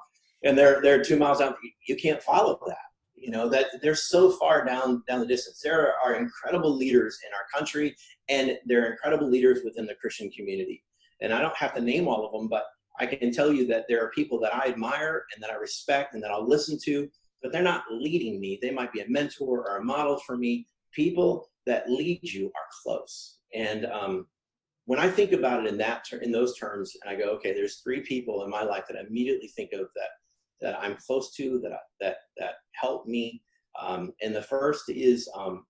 and 0.43 0.57
they're 0.57 0.81
they're 0.81 1.03
two 1.03 1.17
miles 1.17 1.41
out. 1.41 1.57
You 1.87 1.95
can't 1.95 2.21
follow 2.21 2.59
that. 2.67 2.77
You 3.15 3.31
know 3.31 3.47
that 3.49 3.67
they're 3.81 3.95
so 3.95 4.31
far 4.31 4.65
down 4.65 5.03
down 5.07 5.19
the 5.19 5.27
distance. 5.27 5.61
There 5.63 5.93
are 6.03 6.15
incredible 6.15 6.75
leaders 6.75 7.17
in 7.25 7.33
our 7.33 7.45
country, 7.57 7.95
and 8.29 8.57
there 8.65 8.83
are 8.83 8.91
incredible 8.91 9.29
leaders 9.29 9.61
within 9.63 9.85
the 9.85 9.95
Christian 9.95 10.29
community. 10.31 10.83
And 11.21 11.33
I 11.33 11.41
don't 11.41 11.55
have 11.55 11.73
to 11.75 11.81
name 11.81 12.07
all 12.07 12.25
of 12.25 12.33
them, 12.33 12.49
but 12.49 12.65
I 12.99 13.05
can 13.05 13.31
tell 13.31 13.51
you 13.51 13.65
that 13.67 13.85
there 13.87 14.03
are 14.03 14.09
people 14.09 14.39
that 14.41 14.53
I 14.53 14.67
admire 14.67 15.25
and 15.33 15.41
that 15.41 15.51
I 15.51 15.55
respect 15.55 16.13
and 16.13 16.21
that 16.21 16.31
I'll 16.31 16.47
listen 16.47 16.77
to, 16.83 17.09
but 17.43 17.51
they're 17.51 17.61
not 17.61 17.83
leading 17.91 18.39
me. 18.39 18.57
They 18.61 18.71
might 18.71 18.93
be 18.93 19.01
a 19.01 19.09
mentor 19.09 19.69
or 19.69 19.77
a 19.77 19.83
model 19.83 20.17
for 20.25 20.37
me, 20.37 20.65
people 20.93 21.49
that 21.67 21.89
lead 21.89 22.21
you 22.23 22.47
are 22.47 22.67
close. 22.81 23.37
And 23.53 23.85
um, 23.85 24.27
when 24.85 24.99
I 24.99 25.09
think 25.09 25.33
about 25.33 25.65
it 25.65 25.69
in 25.69 25.77
that 25.77 26.05
ter- 26.09 26.17
in 26.17 26.31
those 26.31 26.57
terms, 26.57 26.95
and 27.03 27.13
I 27.13 27.21
go, 27.21 27.29
okay, 27.31 27.53
there's 27.53 27.77
three 27.77 28.01
people 28.01 28.43
in 28.43 28.49
my 28.49 28.63
life 28.63 28.85
that 28.87 28.97
I 28.97 29.05
immediately 29.05 29.49
think 29.49 29.73
of 29.73 29.87
that 29.95 30.09
that 30.61 30.79
I'm 30.79 30.95
close 30.95 31.35
to, 31.35 31.59
that 31.59 31.73
I, 31.73 31.77
that 31.99 32.17
that 32.37 32.53
help 32.73 33.05
me. 33.05 33.43
Um, 33.79 34.13
and 34.21 34.33
the 34.33 34.41
first 34.41 34.89
is 34.89 35.29
um, 35.35 35.65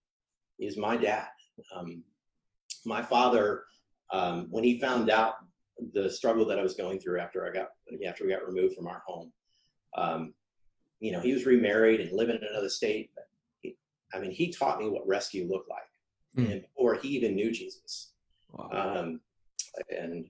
is 0.60 0.78
my 0.78 0.96
dad. 0.96 1.28
Um, 1.76 2.04
my 2.86 3.02
father, 3.02 3.64
um, 4.12 4.48
when 4.50 4.64
he 4.64 4.80
found 4.80 5.10
out 5.10 5.36
the 5.94 6.10
struggle 6.10 6.46
that 6.46 6.60
I 6.60 6.64
was 6.64 6.76
going 6.76 7.00
through 7.00 7.20
after 7.20 7.48
I 7.48 7.52
got 7.52 7.70
after 8.08 8.26
we 8.26 8.32
got 8.32 8.48
removed 8.48 8.76
from 8.76 8.88
our 8.88 9.04
home, 9.06 9.32
um, 9.98 10.34
you 11.04 11.12
know, 11.12 11.20
he 11.20 11.34
was 11.34 11.46
remarried 11.46 12.00
and 12.00 12.14
living 12.14 12.38
in 12.38 12.48
another 12.50 12.70
state. 12.70 13.12
I 14.14 14.20
mean, 14.20 14.32
he 14.32 14.54
taught 14.54 14.80
me 14.80 14.88
what 14.88 15.06
rescue 15.06 15.46
looked 15.52 15.70
like, 15.70 15.82
mm. 16.38 16.50
and 16.50 16.62
before 16.62 16.96
he 16.96 17.10
even 17.10 17.36
knew 17.36 17.52
Jesus. 17.52 18.14
Wow. 18.54 18.70
Um, 18.72 19.20
and 19.90 20.30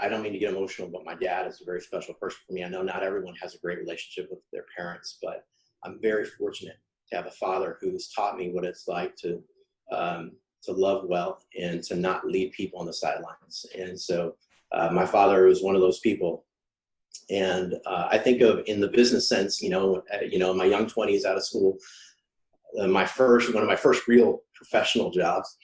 I 0.00 0.08
don't 0.08 0.22
mean 0.22 0.32
to 0.32 0.38
get 0.38 0.54
emotional, 0.54 0.88
but 0.88 1.04
my 1.04 1.14
dad 1.14 1.46
is 1.46 1.60
a 1.60 1.66
very 1.66 1.82
special 1.82 2.14
person 2.14 2.38
for 2.46 2.54
me. 2.54 2.64
I 2.64 2.68
know 2.70 2.82
not 2.82 3.02
everyone 3.02 3.34
has 3.42 3.54
a 3.54 3.58
great 3.58 3.78
relationship 3.78 4.30
with 4.30 4.40
their 4.54 4.64
parents, 4.74 5.18
but 5.22 5.44
I'm 5.84 6.00
very 6.00 6.24
fortunate 6.24 6.78
to 7.10 7.16
have 7.16 7.26
a 7.26 7.32
father 7.32 7.76
who's 7.82 8.08
taught 8.08 8.38
me 8.38 8.50
what 8.50 8.64
it's 8.64 8.88
like 8.88 9.16
to 9.16 9.42
um, 9.92 10.32
to 10.62 10.72
love 10.72 11.04
well 11.06 11.40
and 11.60 11.82
to 11.84 11.94
not 11.94 12.26
leave 12.26 12.52
people 12.52 12.80
on 12.80 12.86
the 12.86 12.92
sidelines. 12.92 13.66
And 13.78 14.00
so, 14.00 14.34
uh, 14.72 14.88
my 14.92 15.04
father 15.04 15.44
was 15.44 15.62
one 15.62 15.74
of 15.74 15.82
those 15.82 16.00
people. 16.00 16.46
And 17.30 17.74
uh, 17.86 18.08
I 18.10 18.18
think 18.18 18.40
of 18.40 18.62
in 18.66 18.80
the 18.80 18.88
business 18.88 19.28
sense, 19.28 19.60
you 19.60 19.70
know, 19.70 20.02
uh, 20.12 20.24
you 20.24 20.38
know, 20.38 20.54
my 20.54 20.64
young 20.64 20.86
20s 20.86 21.24
out 21.24 21.36
of 21.36 21.44
school, 21.44 21.78
uh, 22.78 22.86
my 22.86 23.04
first 23.04 23.52
one 23.54 23.62
of 23.62 23.68
my 23.68 23.76
first 23.76 24.06
real 24.08 24.40
professional 24.54 25.10
jobs 25.10 25.56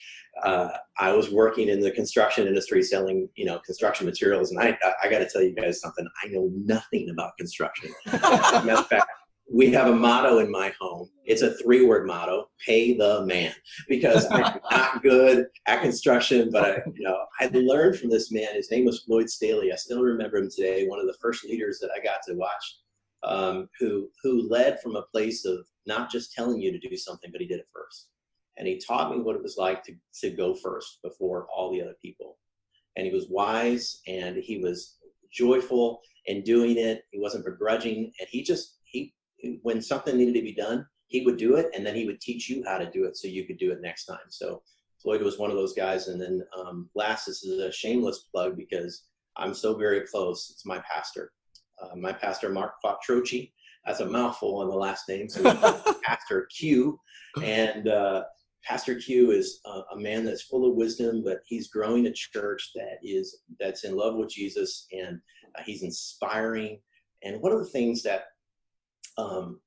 uh, 0.43 0.69
i 0.97 1.11
was 1.11 1.29
working 1.29 1.69
in 1.69 1.79
the 1.79 1.91
construction 1.91 2.47
industry 2.47 2.81
selling 2.81 3.29
you 3.35 3.45
know 3.45 3.59
construction 3.59 4.05
materials. 4.05 4.51
And 4.51 4.59
i 4.59 4.77
i, 4.83 4.93
I 5.03 5.09
got 5.09 5.19
to 5.19 5.29
tell 5.29 5.41
you 5.41 5.53
guys 5.53 5.81
something. 5.81 6.07
I 6.23 6.27
know 6.29 6.49
nothing 6.55 7.09
about 7.09 7.37
construction. 7.37 7.91
Matter 8.11 8.71
of 8.73 8.87
fact 8.87 9.09
we 9.51 9.71
have 9.71 9.87
a 9.87 9.95
motto 9.95 10.39
in 10.39 10.49
my 10.49 10.73
home 10.79 11.07
it's 11.25 11.41
a 11.41 11.53
three 11.57 11.85
word 11.85 12.07
motto 12.07 12.49
pay 12.65 12.97
the 12.97 13.23
man 13.25 13.53
because 13.87 14.25
i'm 14.31 14.59
not 14.71 15.03
good 15.03 15.45
at 15.67 15.81
construction 15.81 16.49
but 16.51 16.65
i 16.65 16.77
you 16.95 17.03
know 17.03 17.17
i 17.39 17.49
learned 17.53 17.97
from 17.97 18.09
this 18.09 18.31
man 18.31 18.47
his 18.53 18.71
name 18.71 18.85
was 18.85 19.03
floyd 19.03 19.29
staley 19.29 19.71
i 19.71 19.75
still 19.75 20.01
remember 20.01 20.37
him 20.37 20.49
today 20.49 20.87
one 20.87 20.99
of 20.99 21.05
the 21.05 21.17
first 21.21 21.45
leaders 21.45 21.79
that 21.79 21.91
i 21.95 22.03
got 22.03 22.19
to 22.27 22.33
watch 22.33 22.77
um, 23.23 23.67
who 23.79 24.09
who 24.23 24.47
led 24.49 24.79
from 24.81 24.95
a 24.95 25.01
place 25.01 25.45
of 25.45 25.65
not 25.85 26.11
just 26.11 26.33
telling 26.33 26.61
you 26.61 26.71
to 26.71 26.89
do 26.89 26.95
something, 26.95 27.31
but 27.31 27.41
he 27.41 27.47
did 27.47 27.59
it 27.59 27.67
first. 27.73 28.09
And 28.57 28.67
he 28.67 28.79
taught 28.79 29.11
me 29.11 29.21
what 29.21 29.35
it 29.35 29.43
was 29.43 29.57
like 29.57 29.83
to, 29.83 29.93
to 30.21 30.29
go 30.31 30.55
first 30.55 30.99
before 31.03 31.47
all 31.53 31.71
the 31.71 31.81
other 31.81 31.95
people. 32.01 32.37
And 32.95 33.05
he 33.05 33.11
was 33.11 33.27
wise 33.29 34.01
and 34.07 34.37
he 34.37 34.59
was 34.59 34.97
joyful 35.31 35.99
in 36.27 36.41
doing 36.43 36.77
it. 36.77 37.03
He 37.11 37.19
wasn't 37.19 37.45
begrudging. 37.45 38.11
And 38.19 38.29
he 38.29 38.41
just, 38.41 38.74
when 39.61 39.81
something 39.81 40.17
needed 40.17 40.35
to 40.35 40.41
be 40.41 40.53
done, 40.53 40.85
he 41.07 41.21
would 41.21 41.37
do 41.37 41.55
it 41.55 41.67
and 41.75 41.85
then 41.85 41.95
he 41.95 42.05
would 42.05 42.19
teach 42.21 42.49
you 42.49 42.63
how 42.65 42.77
to 42.77 42.89
do 42.89 43.05
it 43.05 43.15
so 43.15 43.27
you 43.27 43.45
could 43.45 43.57
do 43.57 43.71
it 43.71 43.81
next 43.81 44.05
time. 44.05 44.27
So 44.29 44.61
Floyd 45.01 45.21
was 45.21 45.37
one 45.37 45.51
of 45.51 45.55
those 45.55 45.73
guys. 45.73 46.07
And 46.07 46.19
then 46.19 46.41
um, 46.57 46.89
last, 46.95 47.25
this 47.25 47.43
is 47.43 47.59
a 47.59 47.71
shameless 47.71 48.27
plug 48.31 48.57
because 48.57 49.03
I'm 49.37 49.53
so 49.53 49.75
very 49.75 50.01
close. 50.01 50.49
It's 50.51 50.65
my 50.65 50.79
pastor, 50.79 51.31
uh, 51.81 51.95
my 51.95 52.11
pastor, 52.11 52.49
Mark 52.49 52.73
Quattrochi 52.83 53.51
that's 53.85 53.99
a 53.99 54.05
mouthful 54.05 54.57
on 54.57 54.67
the 54.67 54.75
last 54.75 55.07
name. 55.07 55.29
So 55.29 55.43
Pastor 56.03 56.47
Q, 56.57 56.99
and 57.41 57.87
uh, 57.87 58.23
Pastor 58.63 58.95
Q 58.95 59.31
is 59.31 59.59
a, 59.65 59.81
a, 59.93 59.97
man 59.97 60.25
that's 60.25 60.41
full 60.41 60.67
of 60.67 60.75
wisdom, 60.75 61.23
but 61.23 61.41
he's 61.45 61.67
growing 61.67 62.07
a 62.07 62.13
church 62.13 62.71
that 62.75 62.97
is 63.03 63.41
that's 63.59 63.83
in 63.83 63.95
love 63.95 64.15
with 64.15 64.29
Jesus, 64.29 64.87
and 64.91 65.19
uh, 65.57 65.61
he's 65.63 65.83
inspiring. 65.83 66.79
And 67.23 67.41
one 67.41 67.51
of 67.51 67.59
the 67.59 67.69
things 67.69 68.01
that 68.03 68.25
um, 69.17 69.59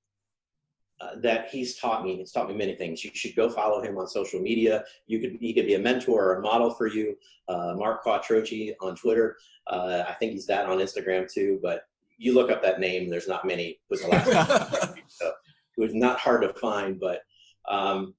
uh, 1.01 1.13
that 1.21 1.49
he's 1.49 1.77
taught 1.77 2.05
me, 2.05 2.17
he's 2.17 2.33
taught 2.33 2.49
me 2.49 2.57
many 2.57 2.75
things. 2.75 3.05
You 3.05 3.11
should 3.15 3.37
go 3.37 3.49
follow 3.49 3.81
him 3.81 3.97
on 3.99 4.09
social 4.09 4.41
media. 4.41 4.85
You 5.07 5.21
could 5.21 5.39
he 5.41 5.53
could 5.53 5.67
be 5.67 5.75
a 5.75 5.79
mentor 5.79 6.25
or 6.25 6.35
a 6.37 6.41
model 6.41 6.75
for 6.75 6.87
you. 6.87 7.17
Uh, 7.49 7.75
Mark 7.77 8.05
Quattrochi 8.05 8.75
on 8.81 8.97
Twitter. 8.97 9.37
Uh, 9.69 10.05
I 10.09 10.15
think 10.15 10.33
he's 10.33 10.47
that 10.47 10.67
on 10.67 10.79
Instagram 10.79 11.33
too. 11.33 11.61
But 11.63 11.83
you 12.17 12.35
look 12.35 12.51
up 12.51 12.63
that 12.63 12.81
name, 12.81 13.09
there's 13.09 13.29
not 13.29 13.47
many 13.47 13.79
with 13.89 14.03
the 14.03 14.09
last 14.09 14.95
so 15.09 15.33
it 15.77 15.81
was 15.81 15.95
not 15.95 16.19
hard 16.19 16.43
to 16.43 16.53
find, 16.55 16.99
but 16.99 17.23
um, 17.69 18.15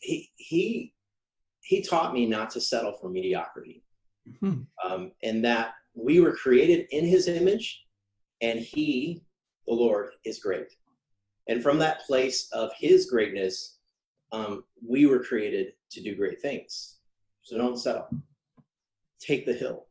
he 0.00 0.30
he 0.36 0.92
he 1.62 1.82
taught 1.82 2.12
me 2.12 2.26
not 2.26 2.50
to 2.50 2.60
settle 2.60 2.92
for 2.92 3.08
mediocrity, 3.08 3.82
mm-hmm. 4.42 4.62
um, 4.84 5.12
and 5.22 5.44
that 5.44 5.72
we 5.94 6.20
were 6.20 6.34
created 6.34 6.86
in 6.90 7.06
His 7.06 7.28
image, 7.28 7.84
and 8.40 8.58
He, 8.58 9.22
the 9.68 9.74
Lord, 9.74 10.10
is 10.24 10.38
great. 10.38 10.68
And 11.48 11.62
from 11.62 11.78
that 11.78 12.04
place 12.06 12.48
of 12.52 12.70
His 12.78 13.06
greatness, 13.06 13.78
um, 14.32 14.64
we 14.86 15.06
were 15.06 15.22
created 15.22 15.72
to 15.90 16.02
do 16.02 16.14
great 16.14 16.40
things. 16.40 16.96
So 17.42 17.56
don't 17.56 17.78
settle. 17.78 18.08
Take 19.20 19.46
the 19.46 19.54
hill, 19.54 19.86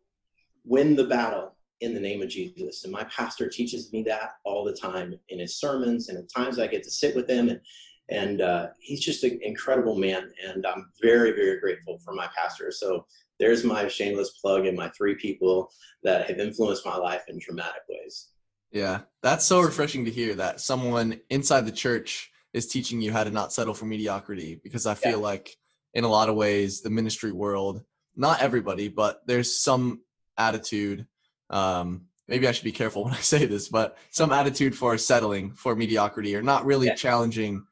win 0.63 0.95
the 0.95 1.03
battle, 1.05 1.57
in 1.81 1.93
the 1.93 1.99
name 1.99 2.21
of 2.21 2.29
Jesus. 2.29 2.83
And 2.83 2.91
my 2.91 3.03
pastor 3.05 3.47
teaches 3.47 3.91
me 3.93 4.03
that 4.03 4.35
all 4.43 4.63
the 4.63 4.73
time 4.73 5.17
in 5.29 5.39
his 5.39 5.59
sermons, 5.59 6.09
and 6.09 6.17
at 6.17 6.29
times 6.29 6.59
I 6.59 6.67
get 6.67 6.83
to 6.83 6.91
sit 6.91 7.15
with 7.15 7.29
him, 7.29 7.49
and 7.49 7.61
and 8.09 8.41
uh, 8.41 8.67
he's 8.79 9.03
just 9.03 9.25
an 9.25 9.37
incredible 9.43 9.97
man. 9.97 10.31
And 10.47 10.65
I'm 10.65 10.89
very, 11.01 11.31
very 11.31 11.59
grateful 11.59 11.99
for 11.99 12.13
my 12.13 12.29
pastor. 12.37 12.71
So 12.71 13.05
there's 13.37 13.65
my 13.65 13.89
shameless 13.89 14.39
plug 14.41 14.65
and 14.65 14.77
my 14.77 14.87
three 14.91 15.15
people 15.15 15.69
that 16.03 16.29
have 16.29 16.39
influenced 16.39 16.85
my 16.85 16.95
life 16.95 17.23
in 17.27 17.37
dramatic 17.37 17.81
ways. 17.89 18.29
Yeah, 18.71 19.01
that's 19.23 19.45
so 19.45 19.61
refreshing 19.61 20.05
to 20.05 20.11
hear 20.11 20.35
that 20.35 20.59
someone 20.59 21.19
inside 21.29 21.65
the 21.65 21.71
church 21.71 22.31
is 22.53 22.67
teaching 22.67 23.01
you 23.01 23.11
how 23.11 23.23
to 23.23 23.31
not 23.31 23.53
settle 23.53 23.73
for 23.73 23.85
mediocrity 23.85 24.59
because 24.63 24.85
I 24.85 24.93
feel 24.93 25.11
yeah. 25.11 25.17
like 25.17 25.55
in 25.93 26.03
a 26.03 26.09
lot 26.09 26.29
of 26.29 26.35
ways 26.35 26.81
the 26.81 26.89
ministry 26.89 27.31
world, 27.31 27.83
not 28.15 28.41
everybody, 28.41 28.87
but 28.87 29.21
there's 29.25 29.59
some 29.59 30.01
attitude 30.37 31.07
um, 31.49 32.07
maybe 32.27 32.47
I 32.47 32.51
should 32.51 32.63
be 32.63 32.71
careful 32.71 33.03
when 33.05 33.13
I 33.13 33.17
say 33.17 33.45
this, 33.45 33.69
but 33.69 33.97
some 34.11 34.31
attitude 34.31 34.75
for 34.75 34.97
settling 34.97 35.51
for 35.53 35.75
mediocrity 35.75 36.35
or 36.35 36.41
not 36.41 36.65
really 36.65 36.87
yeah. 36.87 36.95
challenging 36.95 37.65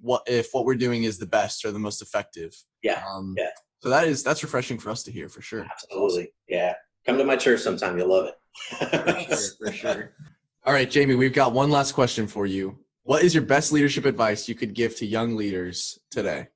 what 0.00 0.22
if 0.26 0.48
what 0.52 0.64
we're 0.64 0.74
doing 0.74 1.04
is 1.04 1.18
the 1.18 1.26
best 1.26 1.64
or 1.64 1.70
the 1.70 1.78
most 1.78 2.02
effective. 2.02 2.52
Yeah. 2.82 3.02
Um, 3.08 3.34
yeah. 3.38 3.50
So 3.80 3.88
that 3.88 4.06
is 4.06 4.22
that's 4.22 4.42
refreshing 4.42 4.78
for 4.78 4.90
us 4.90 5.04
to 5.04 5.12
hear 5.12 5.28
for 5.28 5.42
sure. 5.42 5.64
Absolutely. 5.64 6.32
Yeah. 6.48 6.74
Come 7.06 7.18
to 7.18 7.24
my 7.24 7.36
church 7.36 7.60
sometime. 7.60 7.96
You'll 7.98 8.08
love 8.08 8.26
it. 8.26 9.28
for 9.28 9.36
sure. 9.36 9.66
For 9.66 9.72
sure. 9.72 10.12
All 10.64 10.72
right, 10.72 10.88
Jamie, 10.88 11.16
we've 11.16 11.32
got 11.32 11.52
one 11.52 11.70
last 11.70 11.90
question 11.90 12.28
for 12.28 12.46
you. 12.46 12.78
What 13.02 13.24
is 13.24 13.34
your 13.34 13.42
best 13.42 13.72
leadership 13.72 14.04
advice 14.04 14.48
you 14.48 14.54
could 14.54 14.74
give 14.74 14.94
to 14.96 15.06
young 15.06 15.34
leaders 15.34 15.98
today? 16.08 16.46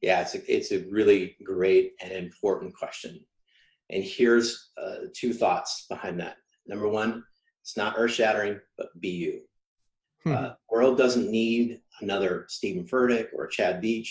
Yeah, 0.00 0.20
it's 0.20 0.36
a, 0.36 0.54
it's 0.54 0.70
a 0.70 0.86
really 0.88 1.34
great 1.42 1.94
and 2.00 2.12
important 2.12 2.72
question. 2.72 3.18
And 3.90 4.04
here's 4.04 4.70
uh, 4.80 5.06
two 5.12 5.32
thoughts 5.32 5.86
behind 5.88 6.20
that. 6.20 6.36
Number 6.68 6.86
one, 6.86 7.24
it's 7.62 7.76
not 7.76 7.94
earth 7.96 8.12
shattering, 8.12 8.60
but 8.78 8.88
be 9.00 9.08
you. 9.08 9.40
Hmm. 10.22 10.32
Uh, 10.32 10.50
world 10.70 10.96
doesn't 10.96 11.28
need 11.28 11.80
another 12.02 12.44
Steven 12.48 12.86
Furtick 12.86 13.30
or 13.34 13.48
Chad 13.48 13.82
Veach. 13.82 14.08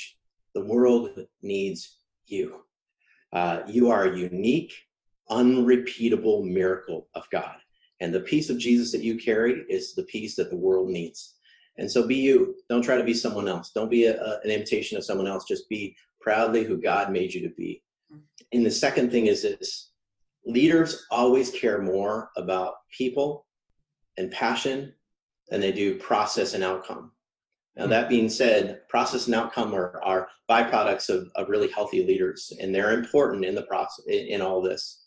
The 0.56 0.66
world 0.66 1.26
needs 1.42 2.00
you. 2.26 2.66
Uh, 3.32 3.62
you 3.66 3.92
are 3.92 4.08
a 4.08 4.18
unique, 4.18 4.74
unrepeatable 5.30 6.44
miracle 6.44 7.08
of 7.16 7.24
God. 7.32 7.56
And 8.02 8.14
the 8.14 8.22
peace 8.22 8.50
of 8.50 8.58
Jesus 8.58 8.92
that 8.92 9.04
you 9.04 9.18
carry 9.18 9.66
is 9.70 9.94
the 9.94 10.04
peace 10.04 10.36
that 10.36 10.50
the 10.50 10.56
world 10.56 10.90
needs. 10.90 11.36
And 11.78 11.90
so 11.90 12.06
be 12.06 12.16
you. 12.16 12.56
Don't 12.70 12.82
try 12.82 12.98
to 12.98 13.04
be 13.04 13.14
someone 13.14 13.48
else. 13.48 13.72
Don't 13.74 13.90
be 13.90 14.06
a, 14.06 14.22
a, 14.22 14.40
an 14.44 14.52
imitation 14.52 14.98
of 14.98 15.06
someone 15.06 15.28
else. 15.28 15.46
Just 15.46 15.70
be 15.70 15.96
proudly 16.22 16.64
who 16.64 16.78
God 16.78 17.12
made 17.12 17.34
you 17.34 17.42
to 17.48 17.54
be. 17.56 17.84
And 18.52 18.66
the 18.66 18.72
second 18.72 19.12
thing 19.12 19.28
is 19.28 19.44
this 19.44 19.92
leaders 20.46 21.06
always 21.12 21.52
care 21.52 21.82
more 21.82 22.32
about 22.38 22.76
people 22.98 23.46
and 24.18 24.32
passion 24.32 24.94
than 25.50 25.62
they 25.62 25.72
do 25.72 25.98
process 26.00 26.54
and 26.54 26.64
outcome. 26.64 27.12
Now, 27.76 27.88
that 27.88 28.10
being 28.10 28.30
said, 28.30 28.82
process 28.90 29.28
and 29.28 29.36
outcome 29.36 29.74
are, 29.74 30.02
are 30.04 30.28
byproducts 30.50 31.10
of, 31.10 31.30
of 31.36 31.48
really 31.48 31.70
healthy 31.70 32.06
leaders, 32.06 32.52
and 32.60 32.76
they're 32.76 33.00
important 33.00 33.46
in 33.46 33.56
the 33.56 33.62
process 33.64 34.06
in, 34.08 34.28
in 34.28 34.42
all 34.42 34.62
this. 34.62 35.06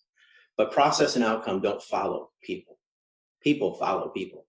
But 0.56 0.72
process 0.72 1.16
and 1.16 1.24
outcome 1.24 1.60
don't 1.60 1.82
follow 1.82 2.30
people 2.42 2.78
people 3.42 3.74
follow 3.74 4.08
people. 4.08 4.46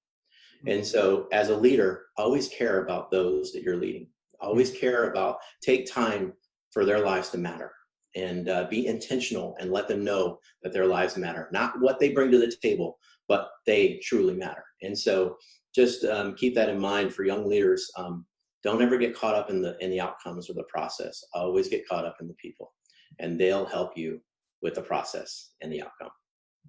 And 0.65 0.79
mm-hmm. 0.79 0.83
so, 0.83 1.27
as 1.31 1.49
a 1.49 1.57
leader, 1.57 2.05
always 2.17 2.47
care 2.47 2.83
about 2.83 3.11
those 3.11 3.51
that 3.51 3.63
you're 3.63 3.77
leading. 3.77 4.07
Always 4.39 4.71
mm-hmm. 4.71 4.79
care 4.79 5.09
about, 5.09 5.37
take 5.61 5.91
time 5.91 6.33
for 6.71 6.85
their 6.85 6.99
lives 6.99 7.29
to 7.29 7.37
matter 7.37 7.71
and 8.15 8.47
uh, 8.49 8.67
be 8.69 8.87
intentional 8.87 9.55
and 9.59 9.71
let 9.71 9.87
them 9.87 10.03
know 10.03 10.39
that 10.61 10.71
their 10.71 10.85
lives 10.85 11.17
matter. 11.17 11.49
Not 11.51 11.79
what 11.79 11.99
they 11.99 12.11
bring 12.11 12.31
to 12.31 12.37
the 12.37 12.55
table, 12.61 12.97
but 13.27 13.49
they 13.65 13.99
truly 14.03 14.35
matter. 14.35 14.63
And 14.81 14.97
so, 14.97 15.37
just 15.75 16.05
um, 16.05 16.35
keep 16.35 16.53
that 16.55 16.69
in 16.69 16.79
mind 16.79 17.13
for 17.13 17.23
young 17.23 17.49
leaders. 17.49 17.89
Um, 17.97 18.25
don't 18.63 18.81
ever 18.81 18.97
get 18.97 19.15
caught 19.15 19.35
up 19.35 19.49
in 19.49 19.61
the 19.61 19.77
in 19.83 19.89
the 19.89 19.99
outcomes 19.99 20.49
or 20.49 20.53
the 20.53 20.63
process. 20.63 21.23
Always 21.33 21.67
get 21.67 21.87
caught 21.87 22.05
up 22.05 22.17
in 22.21 22.27
the 22.27 22.35
people, 22.35 22.73
and 23.19 23.39
they'll 23.39 23.65
help 23.65 23.97
you 23.97 24.21
with 24.61 24.75
the 24.75 24.81
process 24.81 25.51
and 25.61 25.71
the 25.71 25.81
outcome. 25.81 26.11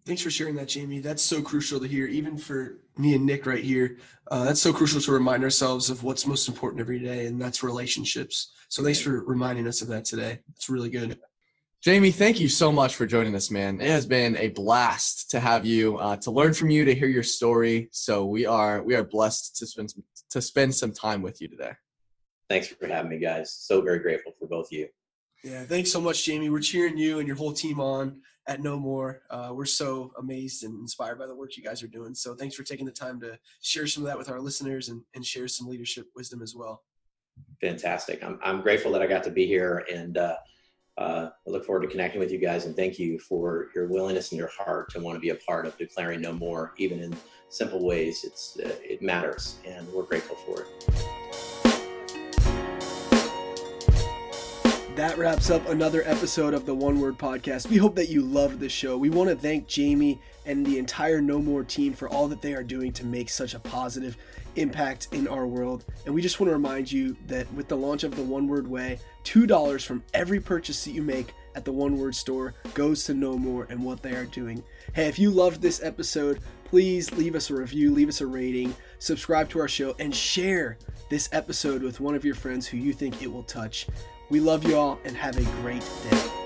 Thanks 0.06 0.20
for 0.20 0.30
sharing 0.30 0.54
that, 0.56 0.68
Jamie. 0.68 1.00
That's 1.00 1.22
so 1.22 1.40
crucial 1.40 1.80
to 1.80 1.88
hear, 1.88 2.06
even 2.06 2.36
for 2.36 2.78
me 2.98 3.14
and 3.14 3.24
Nick 3.24 3.46
right 3.46 3.64
here. 3.64 3.96
Uh, 4.30 4.44
that's 4.44 4.60
so 4.60 4.70
crucial 4.70 5.00
to 5.00 5.12
remind 5.12 5.42
ourselves 5.42 5.88
of 5.88 6.04
what's 6.04 6.26
most 6.26 6.46
important 6.46 6.80
every 6.80 6.98
day, 6.98 7.24
and 7.26 7.40
that's 7.40 7.62
relationships. 7.62 8.52
So 8.68 8.82
thanks 8.82 9.00
for 9.00 9.24
reminding 9.24 9.66
us 9.66 9.80
of 9.80 9.88
that 9.88 10.04
today. 10.04 10.40
It's 10.54 10.68
really 10.68 10.90
good. 10.90 11.18
Jamie, 11.80 12.10
thank 12.10 12.38
you 12.38 12.48
so 12.48 12.70
much 12.70 12.96
for 12.96 13.06
joining 13.06 13.34
us, 13.34 13.50
man. 13.50 13.80
It 13.80 13.88
has 13.88 14.04
been 14.04 14.36
a 14.36 14.48
blast 14.48 15.30
to 15.30 15.40
have 15.40 15.64
you, 15.64 15.96
uh, 15.96 16.16
to 16.16 16.30
learn 16.30 16.52
from 16.52 16.68
you, 16.68 16.84
to 16.84 16.94
hear 16.94 17.08
your 17.08 17.22
story. 17.22 17.88
So 17.90 18.26
we 18.26 18.44
are 18.44 18.82
we 18.82 18.94
are 18.94 19.04
blessed 19.04 19.56
to 19.56 19.66
spend 19.66 19.90
some, 19.90 20.02
to 20.30 20.42
spend 20.42 20.74
some 20.74 20.92
time 20.92 21.22
with 21.22 21.40
you 21.40 21.48
today. 21.48 21.72
Thanks 22.50 22.68
for 22.68 22.86
having 22.86 23.10
me, 23.10 23.18
guys. 23.18 23.54
So 23.54 23.80
very 23.80 24.00
grateful 24.00 24.32
for 24.38 24.46
both 24.48 24.66
of 24.66 24.72
you. 24.72 24.88
Yeah, 25.42 25.64
thanks 25.64 25.92
so 25.92 26.00
much, 26.00 26.24
Jamie. 26.24 26.48
We're 26.50 26.60
cheering 26.60 26.96
you 26.96 27.18
and 27.18 27.26
your 27.26 27.36
whole 27.36 27.52
team 27.52 27.80
on 27.80 28.20
at 28.46 28.62
No 28.62 28.78
More. 28.78 29.22
Uh, 29.30 29.50
we're 29.52 29.64
so 29.64 30.12
amazed 30.18 30.64
and 30.64 30.78
inspired 30.80 31.18
by 31.18 31.26
the 31.26 31.34
work 31.34 31.56
you 31.56 31.62
guys 31.62 31.82
are 31.82 31.88
doing. 31.88 32.14
So 32.14 32.34
thanks 32.34 32.54
for 32.54 32.62
taking 32.62 32.86
the 32.86 32.92
time 32.92 33.20
to 33.20 33.38
share 33.62 33.86
some 33.86 34.02
of 34.02 34.08
that 34.08 34.18
with 34.18 34.30
our 34.30 34.40
listeners 34.40 34.88
and, 34.88 35.02
and 35.14 35.24
share 35.24 35.48
some 35.48 35.68
leadership 35.68 36.06
wisdom 36.14 36.42
as 36.42 36.54
well. 36.54 36.82
Fantastic. 37.60 38.22
I'm, 38.22 38.38
I'm 38.42 38.60
grateful 38.60 38.92
that 38.92 39.02
I 39.02 39.06
got 39.06 39.24
to 39.24 39.30
be 39.30 39.46
here 39.46 39.84
and 39.92 40.18
uh, 40.18 40.36
uh, 40.98 41.30
I 41.46 41.50
look 41.50 41.64
forward 41.64 41.82
to 41.82 41.88
connecting 41.88 42.20
with 42.20 42.30
you 42.30 42.38
guys 42.38 42.66
and 42.66 42.76
thank 42.76 42.98
you 42.98 43.18
for 43.18 43.68
your 43.74 43.88
willingness 43.88 44.30
and 44.30 44.38
your 44.38 44.50
heart 44.56 44.90
to 44.90 45.00
want 45.00 45.16
to 45.16 45.20
be 45.20 45.30
a 45.30 45.34
part 45.36 45.66
of 45.66 45.76
declaring 45.76 46.20
no 46.20 46.32
more, 46.32 46.74
even 46.76 47.00
in 47.00 47.16
simple 47.48 47.84
ways. 47.84 48.24
It's, 48.24 48.58
uh, 48.64 48.76
it 48.82 49.02
matters 49.02 49.56
and 49.66 49.90
we're 49.92 50.04
grateful 50.04 50.36
for 50.36 50.62
it. 50.62 51.23
That 54.96 55.18
wraps 55.18 55.50
up 55.50 55.68
another 55.68 56.04
episode 56.06 56.54
of 56.54 56.66
the 56.66 56.74
One 56.74 57.00
Word 57.00 57.18
Podcast. 57.18 57.68
We 57.68 57.78
hope 57.78 57.96
that 57.96 58.10
you 58.10 58.22
loved 58.22 58.60
the 58.60 58.68
show. 58.68 58.96
We 58.96 59.10
want 59.10 59.28
to 59.28 59.34
thank 59.34 59.66
Jamie 59.66 60.20
and 60.46 60.64
the 60.64 60.78
entire 60.78 61.20
No 61.20 61.40
More 61.40 61.64
team 61.64 61.92
for 61.92 62.08
all 62.08 62.28
that 62.28 62.40
they 62.40 62.54
are 62.54 62.62
doing 62.62 62.92
to 62.92 63.04
make 63.04 63.28
such 63.28 63.54
a 63.54 63.58
positive 63.58 64.16
impact 64.54 65.08
in 65.10 65.26
our 65.26 65.48
world. 65.48 65.84
And 66.06 66.14
we 66.14 66.22
just 66.22 66.38
want 66.38 66.48
to 66.50 66.54
remind 66.54 66.92
you 66.92 67.16
that 67.26 67.52
with 67.54 67.66
the 67.66 67.76
launch 67.76 68.04
of 68.04 68.14
the 68.14 68.22
One 68.22 68.46
Word 68.46 68.68
Way, 68.68 69.00
$2 69.24 69.84
from 69.84 70.04
every 70.14 70.38
purchase 70.38 70.84
that 70.84 70.92
you 70.92 71.02
make 71.02 71.34
at 71.56 71.64
the 71.64 71.72
One 71.72 71.98
Word 71.98 72.14
store 72.14 72.54
goes 72.74 73.02
to 73.04 73.14
No 73.14 73.36
More 73.36 73.66
and 73.70 73.84
what 73.84 74.00
they 74.00 74.14
are 74.14 74.26
doing. 74.26 74.62
Hey, 74.92 75.08
if 75.08 75.18
you 75.18 75.32
loved 75.32 75.60
this 75.60 75.82
episode, 75.82 76.38
please 76.66 77.10
leave 77.12 77.34
us 77.34 77.50
a 77.50 77.54
review, 77.54 77.92
leave 77.92 78.08
us 78.08 78.20
a 78.20 78.26
rating, 78.28 78.72
subscribe 79.00 79.50
to 79.50 79.58
our 79.58 79.68
show, 79.68 79.96
and 79.98 80.14
share 80.14 80.78
this 81.10 81.28
episode 81.32 81.82
with 81.82 81.98
one 81.98 82.14
of 82.14 82.24
your 82.24 82.36
friends 82.36 82.68
who 82.68 82.76
you 82.76 82.92
think 82.92 83.20
it 83.22 83.32
will 83.32 83.42
touch. 83.42 83.88
We 84.30 84.40
love 84.40 84.64
you 84.64 84.76
all 84.76 84.98
and 85.04 85.16
have 85.16 85.36
a 85.36 85.44
great 85.60 85.84
day. 86.10 86.43